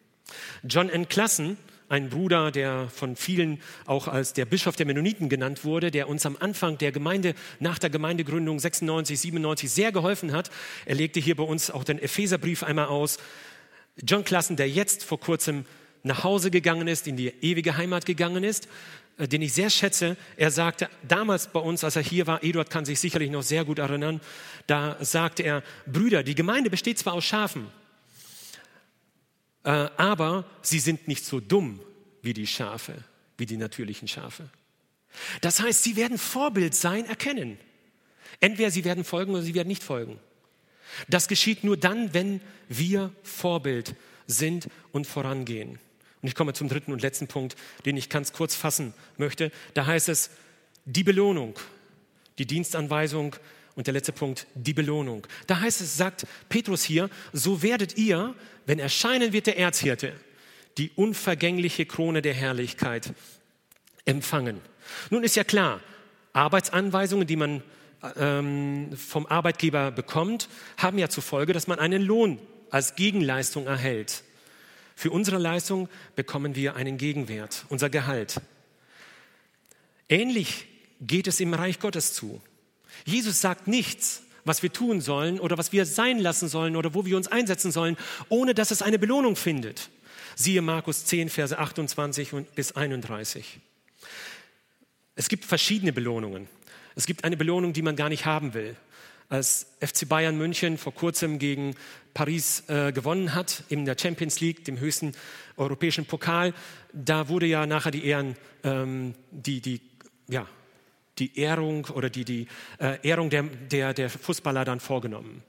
John 0.64 0.90
N. 0.90 1.10
Klassen, 1.10 1.58
ein 1.90 2.10
Bruder, 2.10 2.52
der 2.52 2.90
von 2.90 3.16
vielen 3.16 3.62
auch 3.86 4.08
als 4.08 4.34
der 4.34 4.46
Bischof 4.46 4.76
der 4.76 4.86
Mennoniten 4.86 5.30
genannt 5.30 5.64
wurde, 5.64 5.92
der 5.92 6.10
uns 6.10 6.26
am 6.26 6.38
Anfang 6.40 6.78
der 6.78 6.92
Gemeinde, 6.92 7.36
nach 7.60 7.80
der 7.80 7.90
Gemeindegründung 7.90 8.60
96, 8.60 9.20
97 9.20 9.70
sehr 9.70 9.92
geholfen 9.92 10.32
hat. 10.32 10.50
Er 10.86 10.96
legte 10.96 11.20
hier 11.20 11.36
bei 11.36 11.44
uns 11.44 11.72
auch 11.72 11.84
den 11.84 12.00
Epheserbrief 12.00 12.64
einmal 12.64 12.88
aus. 12.88 13.18
John 14.02 14.24
Klassen, 14.24 14.56
der 14.56 14.70
jetzt 14.70 15.04
vor 15.04 15.20
kurzem 15.20 15.66
nach 16.04 16.24
Hause 16.24 16.52
gegangen 16.52 16.88
ist, 16.88 17.08
in 17.08 17.16
die 17.16 17.30
ewige 17.42 17.78
Heimat 17.78 18.06
gegangen 18.06 18.44
ist, 18.44 18.68
äh, 19.18 19.28
den 19.28 19.42
ich 19.42 19.54
sehr 19.54 19.70
schätze. 19.70 20.18
Er 20.38 20.52
sagte 20.52 20.90
damals 21.08 21.48
bei 21.48 21.60
uns, 21.60 21.84
als 21.84 21.96
er 21.96 22.04
hier 22.04 22.28
war, 22.28 22.44
Eduard 22.44 22.70
kann 22.70 22.86
sich 22.86 23.00
sicherlich 23.00 23.32
noch 23.32 23.44
sehr 23.44 23.66
gut 23.66 23.80
erinnern, 23.80 24.22
da 24.68 24.98
sagte 25.02 25.44
er, 25.44 25.64
Brüder, 25.86 26.24
die 26.24 26.36
Gemeinde 26.36 26.70
besteht 26.70 27.00
zwar 27.00 27.14
aus 27.14 27.26
Schafen, 27.26 27.68
aber 29.64 30.45
sie 30.61 30.80
sind 30.80 31.07
nicht 31.07 31.26
so 31.26 31.39
dumm 31.39 31.80
wie 32.22 32.34
die 32.34 32.47
Schafe, 32.47 33.03
wie 33.38 33.45
die 33.45 33.57
natürlichen 33.57 34.07
Schafe. 34.07 34.49
Das 35.41 35.61
heißt, 35.61 35.84
sie 35.84 35.95
werden 35.95 36.18
Vorbild 36.18 36.76
sein, 36.76 37.05
erkennen. 37.05 37.57
Entweder 38.39 38.72
sie 38.72 38.84
werden 38.84 39.03
folgen 39.03 39.34
oder 39.34 39.43
sie 39.43 39.53
werden 39.53 39.68
nicht 39.68 39.84
folgen. 39.84 40.20
Das 41.07 41.28
geschieht 41.28 41.64
nur 41.64 41.78
dann, 41.78 42.14
wenn 42.14 42.41
wir 42.68 43.11
Vorbild 43.24 43.95
sind 44.28 44.68
und 44.91 45.07
vorangehen. 45.07 45.80
Und 46.22 46.28
ich 46.28 46.36
komme 46.36 46.53
zum 46.53 46.70
dritten 46.70 46.93
und 46.93 47.01
letzten 47.01 47.28
Punkt, 47.28 47.55
den 47.86 47.97
ich 47.97 48.09
ganz 48.09 48.34
kurz 48.34 48.55
fassen 48.55 48.93
möchte. 49.18 49.51
Da 49.74 49.86
heißt 49.86 50.09
es 50.09 50.30
die 50.86 51.03
Belohnung, 51.03 51.59
die 52.38 52.45
Dienstanweisung 52.45 53.36
und 53.76 53.88
der 53.88 53.93
letzte 53.93 54.11
Punkt, 54.11 54.47
die 54.55 54.74
Belohnung. 54.74 55.26
Da 55.47 55.59
heißt 55.59 55.82
es, 55.82 55.97
sagt 55.97 56.26
Petrus 56.49 56.84
hier, 56.84 57.09
so 57.32 57.61
werdet 57.61 57.97
ihr, 57.97 58.36
wenn 58.65 58.80
erscheinen 58.80 59.34
wird 59.34 59.47
der 59.47 59.57
Erzhirte, 59.57 60.13
die 60.78 60.91
unvergängliche 60.95 61.86
Krone 61.86 62.21
der 62.21 62.34
Herrlichkeit 62.34 63.13
empfangen. 64.05 64.61
Nun 65.09 65.24
ist 65.24 65.36
ja 65.36 65.43
klar, 65.43 65.82
Arbeitsanweisungen, 66.34 67.28
die 67.28 67.36
man 67.36 67.63
ähm, 68.17 68.89
vom 68.97 69.26
Arbeitgeber 69.26 69.91
bekommt, 69.91 70.49
haben 70.78 70.97
ja 70.97 71.09
zur 71.09 71.24
Folge, 71.24 71.53
dass 71.53 71.67
man 71.67 71.80
einen 71.80 72.01
Lohn 72.01 72.39
als 72.69 72.95
Gegenleistung 72.95 73.67
erhält. 73.67 74.24
Für 74.95 75.11
unsere 75.11 75.38
Leistung 75.38 75.89
bekommen 76.15 76.55
wir 76.55 76.76
einen 76.76 76.97
Gegenwert, 76.97 77.65
unser 77.69 77.89
Gehalt. 77.89 78.41
Ähnlich 80.09 80.67
geht 81.01 81.28
es 81.28 81.39
im 81.39 81.53
Reich 81.53 81.80
Gottes 81.80 82.13
zu. 82.13 82.41
Jesus 83.06 83.41
sagt 83.41 83.68
nichts, 83.68 84.24
was 84.46 84.64
wir 84.64 84.72
tun 84.72 85.02
sollen 85.02 85.39
oder 85.39 85.58
was 85.58 85.72
wir 85.72 85.86
sein 85.86 86.20
lassen 86.20 86.48
sollen 86.48 86.76
oder 86.76 86.94
wo 86.94 87.06
wir 87.06 87.18
uns 87.18 87.28
einsetzen 87.28 87.72
sollen, 87.72 87.98
ohne 88.30 88.54
dass 88.54 88.72
es 88.72 88.82
eine 88.82 89.00
Belohnung 89.00 89.36
findet. 89.36 89.89
Siehe 90.36 90.62
Markus 90.62 91.06
10, 91.06 91.30
Verse 91.30 91.58
28 91.58 92.32
bis 92.56 92.72
31. 92.74 93.60
Es 95.16 95.30
gibt 95.30 95.46
verschiedene 95.46 95.94
Belohnungen. 95.94 96.48
Es 96.96 97.06
gibt 97.06 97.24
eine 97.24 97.38
Belohnung, 97.38 97.74
die 97.74 97.82
man 97.82 97.96
gar 97.96 98.10
nicht 98.10 98.26
haben 98.26 98.54
will. 98.54 98.76
Als 99.30 99.68
FC 99.80 100.08
Bayern 100.08 100.38
München 100.38 100.78
vor 100.78 100.94
kurzem 100.94 101.39
gegen 101.39 101.76
Paris 102.14 102.64
äh, 102.68 102.91
gewonnen 102.91 103.34
hat 103.34 103.64
in 103.70 103.86
der 103.86 103.96
Champions 104.00 104.39
League, 104.41 104.66
dem 104.66 104.80
höchsten 104.80 105.14
europäischen 105.58 106.06
Pokal, 106.06 106.54
da 106.91 107.30
wurde 107.30 107.46
ja 107.46 107.66
nachher 107.66 107.91
die 107.91 108.06
Ehren, 108.06 108.36
ähm, 108.64 109.16
die, 109.32 109.62
die, 109.62 109.82
ja, 110.28 110.48
die 111.24 111.39
Ehrung 111.39 111.86
oder 111.93 112.09
die, 112.09 112.26
die 112.26 112.47
äh, 112.80 112.97
Ehrung 113.07 113.30
der, 113.30 113.43
der, 113.43 113.93
der 113.93 114.09
Fußballer 114.09 114.65
dann 114.65 114.80
vorgenommen. 114.80 115.43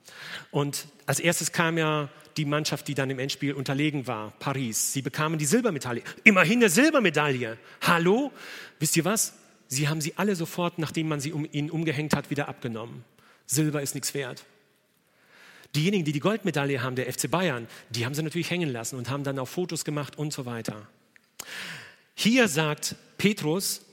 Und 0.51 0.87
als 1.07 1.19
erstes 1.19 1.51
kam 1.53 1.79
ja 1.79 2.09
die 2.37 2.45
Mannschaft, 2.45 2.87
die 2.89 2.95
dann 2.95 3.11
im 3.11 3.19
Endspiel 3.19 3.55
unterlegen 3.55 4.07
war, 4.07 4.33
Paris. 4.39 4.93
Sie 4.93 5.03
bekamen 5.03 5.39
die 5.39 5.47
Silbermedaille. 5.47 6.03
Immerhin 6.25 6.59
eine 6.59 6.69
Silbermedaille. 6.69 7.59
Hallo? 7.83 8.33
Wisst 8.79 8.97
ihr 8.97 9.05
was? 9.05 9.35
Sie 9.67 9.89
haben 9.89 10.01
sie 10.01 10.15
alle 10.17 10.37
sofort, 10.37 10.79
nachdem 10.79 11.09
man 11.09 11.21
sie 11.21 11.33
um, 11.33 11.47
ihnen 11.51 11.71
umgehängt 11.71 12.15
hat, 12.15 12.31
wieder 12.31 12.49
abgenommen. 12.49 13.05
Silber 13.47 13.83
ist 13.83 13.95
nichts 13.95 14.15
wert. 14.15 14.45
Diejenigen, 15.75 16.05
die 16.05 16.13
die 16.13 16.21
Goldmedaille 16.21 16.83
haben, 16.83 16.95
der 16.95 17.13
FC 17.13 17.29
Bayern, 17.29 17.67
die 17.91 18.05
haben 18.05 18.15
sie 18.15 18.23
natürlich 18.23 18.51
hängen 18.51 18.71
lassen 18.71 18.97
und 18.97 19.11
haben 19.11 19.25
dann 19.25 19.39
auch 19.41 19.49
Fotos 19.49 19.85
gemacht 19.85 20.19
und 20.19 20.33
so 20.33 20.47
weiter. 20.47 20.87
Hier 22.15 22.47
sagt 22.47 22.95
Petrus, 23.19 23.85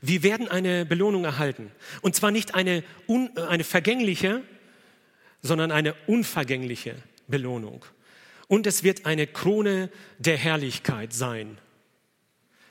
wir 0.00 0.22
werden 0.22 0.48
eine 0.48 0.84
Belohnung 0.84 1.24
erhalten. 1.24 1.70
Und 2.02 2.14
zwar 2.14 2.30
nicht 2.30 2.54
eine, 2.54 2.82
un, 3.08 3.36
eine 3.36 3.64
vergängliche, 3.64 4.42
sondern 5.42 5.70
eine 5.70 5.94
unvergängliche 6.06 6.96
Belohnung. 7.28 7.84
Und 8.48 8.66
es 8.66 8.82
wird 8.82 9.06
eine 9.06 9.26
Krone 9.26 9.90
der 10.18 10.36
Herrlichkeit 10.36 11.12
sein, 11.12 11.58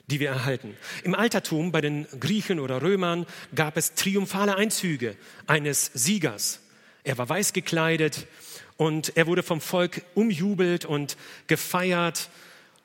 die 0.08 0.20
wir 0.20 0.30
erhalten. 0.30 0.76
Im 1.04 1.16
Altertum 1.16 1.72
bei 1.72 1.82
den 1.82 2.08
Griechen 2.20 2.60
oder 2.60 2.82
Römern 2.82 3.26
gab 3.54 3.76
es 3.76 3.96
triumphale 3.96 4.56
Einzüge 4.56 5.16
eines 5.48 5.92
Siegers. 5.94 6.62
Er 7.04 7.18
war 7.18 7.28
weiß 7.28 7.54
gekleidet 7.54 8.28
und 8.78 9.16
er 9.16 9.28
wurde 9.28 9.44
vom 9.44 9.62
Volk 9.62 10.04
umjubelt 10.14 10.86
und 10.86 11.18
gefeiert, 11.48 12.30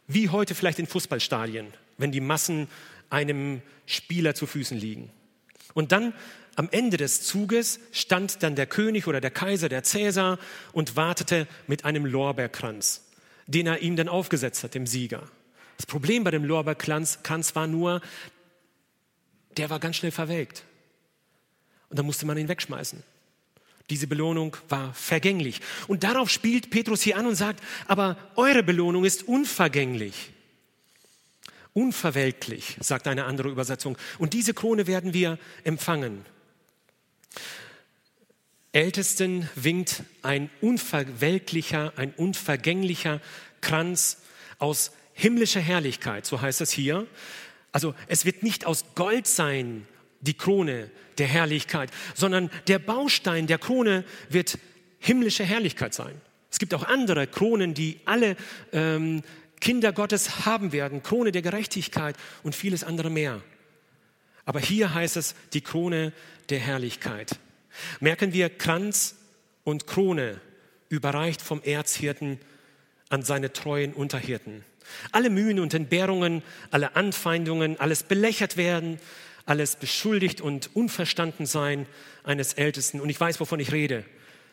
wie 0.09 0.29
heute 0.29 0.55
vielleicht 0.55 0.79
in 0.79 0.87
Fußballstadien, 0.87 1.73
wenn 1.97 2.11
die 2.11 2.21
Massen 2.21 2.69
einem 3.11 3.63
Spieler 3.87 4.35
zu 4.35 4.47
Füßen 4.47 4.79
liegen. 4.79 5.11
Und 5.75 5.93
dann 5.93 6.15
am 6.57 6.69
Ende 6.71 6.97
des 6.97 7.23
Zuges 7.23 7.81
stand 7.93 8.43
dann 8.43 8.57
der 8.57 8.67
König 8.67 9.07
oder 9.07 9.21
der 9.21 9.31
Kaiser, 9.31 9.69
der 9.69 9.83
Cäsar, 9.83 10.39
und 10.73 10.97
wartete 10.97 11.47
mit 11.67 11.85
einem 11.85 12.05
Lorbeerkranz, 12.07 13.05
den 13.47 13.67
er 13.67 13.81
ihm 13.81 13.97
dann 13.97 14.09
aufgesetzt 14.09 14.65
hat, 14.65 14.75
dem 14.75 14.87
Sieger. 14.87 15.23
Das 15.77 15.87
Problem 15.87 16.25
bei 16.25 16.31
dem 16.31 16.45
Lorbeerkranz 16.45 17.55
war 17.55 17.67
nur, 17.67 18.01
der 19.57 19.71
war 19.71 19.81
ganz 19.81 19.97
schnell 19.97 20.13
verwelkt. 20.13 20.65
Und 21.89 21.99
dann 21.99 22.07
musste 22.07 22.27
man 22.27 22.39
ihn 22.39 22.49
wegschmeißen. 22.49 23.03
Diese 23.89 24.07
Belohnung 24.07 24.57
war 24.69 24.95
vergänglich. 24.95 25.61
Und 25.89 26.05
darauf 26.05 26.31
spielt 26.31 26.71
Petrus 26.71 27.03
hier 27.03 27.17
an 27.17 27.27
und 27.27 27.35
sagt, 27.35 27.63
aber 27.87 28.17
eure 28.37 28.63
Belohnung 28.63 29.05
ist 29.05 29.27
unvergänglich. 29.27 30.31
Unverwelklich, 31.73 32.77
sagt 32.81 33.07
eine 33.07 33.25
andere 33.25 33.49
Übersetzung. 33.49 33.97
Und 34.19 34.33
diese 34.33 34.55
Krone 34.55 34.87
werden 34.87 35.15
wir 35.15 35.39
empfangen. 35.65 36.25
Ältesten 38.73 39.49
winkt 39.57 40.05
ein 40.23 40.49
unverwelklicher, 40.61 41.93
ein 41.97 42.13
unvergänglicher 42.15 43.21
Kranz 43.61 44.19
aus 44.59 44.93
himmlischer 45.13 45.61
Herrlichkeit, 45.61 46.25
so 46.25 46.41
heißt 46.41 46.61
es 46.61 46.71
hier. 46.71 47.07
Also 47.73 47.95
es 48.07 48.25
wird 48.25 48.43
nicht 48.43 48.67
aus 48.67 48.85
Gold 48.95 49.27
sein, 49.27 49.87
die 50.21 50.35
Krone 50.35 50.91
der 51.19 51.27
Herrlichkeit, 51.27 51.91
sondern 52.15 52.51
der 52.69 52.79
Baustein 52.79 53.47
der 53.47 53.59
Krone 53.59 54.05
wird 54.29 54.59
himmlische 54.99 55.45
Herrlichkeit 55.45 55.95
sein. 55.95 56.21
Es 56.51 56.59
gibt 56.59 56.75
auch 56.75 56.85
andere 56.85 57.27
Kronen, 57.27 57.75
die 57.75 58.01
alle 58.05 58.37
ähm, 58.73 59.23
Kinder 59.61 59.93
Gottes 59.93 60.47
haben 60.47 60.73
werden, 60.73 61.03
Krone 61.03 61.33
der 61.33 61.43
Gerechtigkeit 61.43 62.17
und 62.43 62.55
vieles 62.55 62.85
andere 62.85 63.11
mehr. 63.11 63.43
Aber 64.45 64.61
hier 64.61 64.95
heißt 64.95 65.17
es 65.17 65.35
die 65.53 65.61
Krone 65.61 66.13
der 66.49 66.59
Herrlichkeit. 66.59 67.39
Merken 68.01 68.33
wir 68.33 68.49
Kranz 68.51 69.17
und 69.65 69.87
Krone 69.87 70.41
überreicht 70.89 71.43
vom 71.43 71.63
Erzhirten 71.63 72.41
an 73.11 73.23
seine 73.23 73.53
treuen 73.53 73.93
Unterhirten. 73.93 74.65
Alle 75.13 75.31
Mühen 75.31 75.61
und 75.61 75.75
Entbehrungen, 75.75 76.43
alle 76.71 76.97
Anfeindungen, 76.97 77.79
alles 77.79 78.03
belächert 78.03 78.57
werden, 78.57 78.99
alles 79.47 79.77
beschuldigt 79.77 80.41
und 80.41 80.75
unverstanden 80.75 81.47
sein 81.47 81.87
eines 82.25 82.55
Ältesten, 82.55 83.01
und 83.01 83.09
ich 83.09 83.21
weiß, 83.21 83.41
wovon 83.41 83.61
ich 83.61 83.73
rede, 83.73 84.05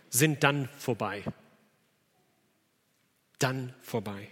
sind 0.10 0.44
dann 0.44 0.70
vorbei. 0.78 1.24
Dann 3.40 3.74
vorbei. 3.82 4.30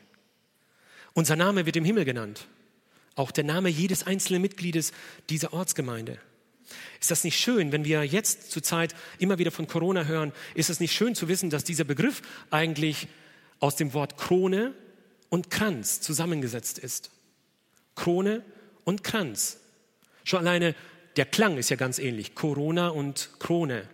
Unser 1.15 1.37
Name 1.37 1.65
wird 1.65 1.77
im 1.77 1.85
Himmel 1.85 2.05
genannt. 2.05 2.45
Auch 3.15 3.31
der 3.31 3.45
Name 3.45 3.69
jedes 3.69 4.05
einzelnen 4.05 4.41
Mitgliedes 4.41 4.91
dieser 5.29 5.53
Ortsgemeinde. 5.53 6.19
Ist 6.99 7.09
das 7.09 7.23
nicht 7.23 7.39
schön, 7.39 7.71
wenn 7.71 7.85
wir 7.85 8.03
jetzt 8.03 8.51
zur 8.51 8.61
Zeit 8.61 8.93
immer 9.17 9.37
wieder 9.37 9.51
von 9.51 9.65
Corona 9.65 10.03
hören? 10.03 10.33
Ist 10.55 10.69
es 10.69 10.81
nicht 10.81 10.91
schön 10.91 11.15
zu 11.15 11.29
wissen, 11.29 11.49
dass 11.49 11.63
dieser 11.63 11.85
Begriff 11.85 12.21
eigentlich 12.51 13.07
aus 13.61 13.77
dem 13.77 13.93
Wort 13.93 14.17
Krone 14.17 14.73
und 15.29 15.49
Kranz 15.49 16.01
zusammengesetzt 16.01 16.79
ist? 16.79 17.11
Krone 17.95 18.43
und 18.83 19.05
Kranz. 19.05 19.57
Schon 20.25 20.39
alleine 20.39 20.75
der 21.15 21.25
Klang 21.25 21.57
ist 21.57 21.69
ja 21.69 21.77
ganz 21.77 21.97
ähnlich. 21.97 22.35
Corona 22.35 22.89
und 22.89 23.29
Krone. 23.39 23.87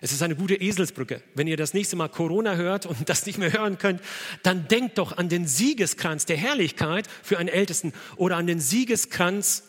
Es 0.00 0.12
ist 0.12 0.22
eine 0.22 0.34
gute 0.34 0.54
Eselsbrücke. 0.54 1.22
Wenn 1.34 1.46
ihr 1.46 1.56
das 1.56 1.74
nächste 1.74 1.96
Mal 1.96 2.08
Corona 2.08 2.54
hört 2.56 2.86
und 2.86 3.08
das 3.08 3.26
nicht 3.26 3.38
mehr 3.38 3.52
hören 3.52 3.76
könnt, 3.78 4.00
dann 4.42 4.66
denkt 4.68 4.98
doch 4.98 5.16
an 5.16 5.28
den 5.28 5.46
Siegeskranz 5.46 6.24
der 6.24 6.38
Herrlichkeit 6.38 7.06
für 7.22 7.38
einen 7.38 7.48
Ältesten 7.48 7.92
oder 8.16 8.36
an 8.36 8.46
den 8.46 8.60
Siegeskranz 8.60 9.64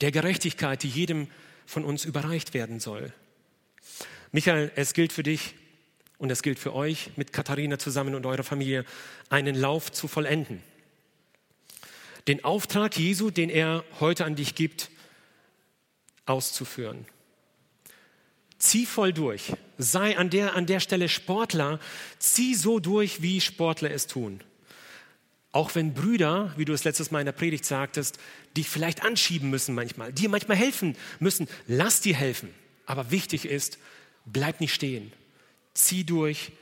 der 0.00 0.10
Gerechtigkeit, 0.10 0.82
die 0.82 0.88
jedem 0.88 1.28
von 1.66 1.84
uns 1.84 2.04
überreicht 2.04 2.52
werden 2.52 2.80
soll. 2.80 3.12
Michael, 4.32 4.72
es 4.74 4.92
gilt 4.92 5.12
für 5.12 5.22
dich 5.22 5.54
und 6.18 6.30
es 6.30 6.42
gilt 6.42 6.58
für 6.58 6.74
euch, 6.74 7.10
mit 7.16 7.32
Katharina 7.32 7.78
zusammen 7.78 8.14
und 8.14 8.26
eurer 8.26 8.42
Familie 8.42 8.84
einen 9.30 9.54
Lauf 9.54 9.92
zu 9.92 10.08
vollenden. 10.08 10.62
den 12.28 12.42
Auftrag 12.42 12.98
Jesu, 12.98 13.30
den 13.30 13.50
er 13.50 13.84
heute 14.00 14.24
an 14.24 14.34
dich 14.34 14.56
gibt, 14.56 14.90
auszuführen. 16.24 17.06
Zieh 18.58 18.86
voll 18.86 19.12
durch. 19.12 19.52
Sei 19.78 20.16
an 20.16 20.30
der, 20.30 20.54
an 20.54 20.66
der 20.66 20.80
Stelle 20.80 21.08
Sportler. 21.08 21.80
Zieh 22.18 22.54
so 22.54 22.78
durch, 22.78 23.22
wie 23.22 23.40
Sportler 23.40 23.90
es 23.90 24.06
tun. 24.06 24.40
Auch 25.52 25.74
wenn 25.74 25.94
Brüder, 25.94 26.52
wie 26.56 26.64
du 26.64 26.72
es 26.72 26.84
letztes 26.84 27.10
Mal 27.10 27.20
in 27.20 27.26
der 27.26 27.32
Predigt 27.32 27.64
sagtest, 27.64 28.18
dich 28.56 28.68
vielleicht 28.68 29.02
anschieben 29.02 29.48
müssen 29.48 29.74
manchmal, 29.74 30.12
dir 30.12 30.28
manchmal 30.28 30.56
helfen 30.56 30.96
müssen, 31.18 31.48
lass 31.66 32.00
dir 32.00 32.14
helfen. 32.14 32.50
Aber 32.84 33.10
wichtig 33.10 33.46
ist, 33.46 33.78
bleib 34.26 34.60
nicht 34.60 34.74
stehen. 34.74 35.12
Zieh 35.72 36.04
durch, 36.04 36.52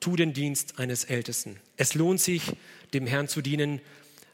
tu 0.00 0.14
den 0.16 0.32
Dienst 0.32 0.78
eines 0.78 1.04
Ältesten. 1.04 1.58
Es 1.76 1.94
lohnt 1.94 2.20
sich, 2.20 2.42
dem 2.94 3.06
Herrn 3.06 3.28
zu 3.28 3.42
dienen, 3.42 3.80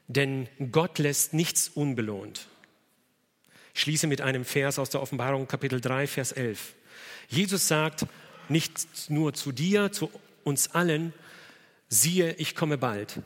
denn 0.08 0.48
Gott 0.70 0.98
lässt 0.98 1.32
nichts 1.32 1.68
unbelohnt. 1.68 2.48
Ich 3.74 3.80
schließe 3.80 4.06
mit 4.06 4.20
einem 4.20 4.44
Vers 4.44 4.78
aus 4.78 4.90
der 4.90 5.02
Offenbarung 5.02 5.48
Kapitel 5.48 5.80
3, 5.80 6.06
Vers 6.06 6.32
11. 6.32 6.74
Jesus 7.28 7.68
sagt 7.68 8.06
nicht 8.48 8.86
nur 9.08 9.32
zu 9.32 9.52
dir, 9.52 9.92
zu 9.92 10.10
uns 10.44 10.74
allen, 10.74 11.12
siehe, 11.88 12.34
ich 12.34 12.54
komme 12.54 12.78
bald. 12.78 13.20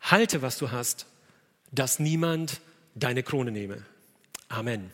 Halte, 0.00 0.42
was 0.42 0.58
du 0.58 0.70
hast, 0.70 1.06
dass 1.72 1.98
niemand 1.98 2.60
deine 2.94 3.22
Krone 3.22 3.50
nehme. 3.50 3.84
Amen. 4.48 4.90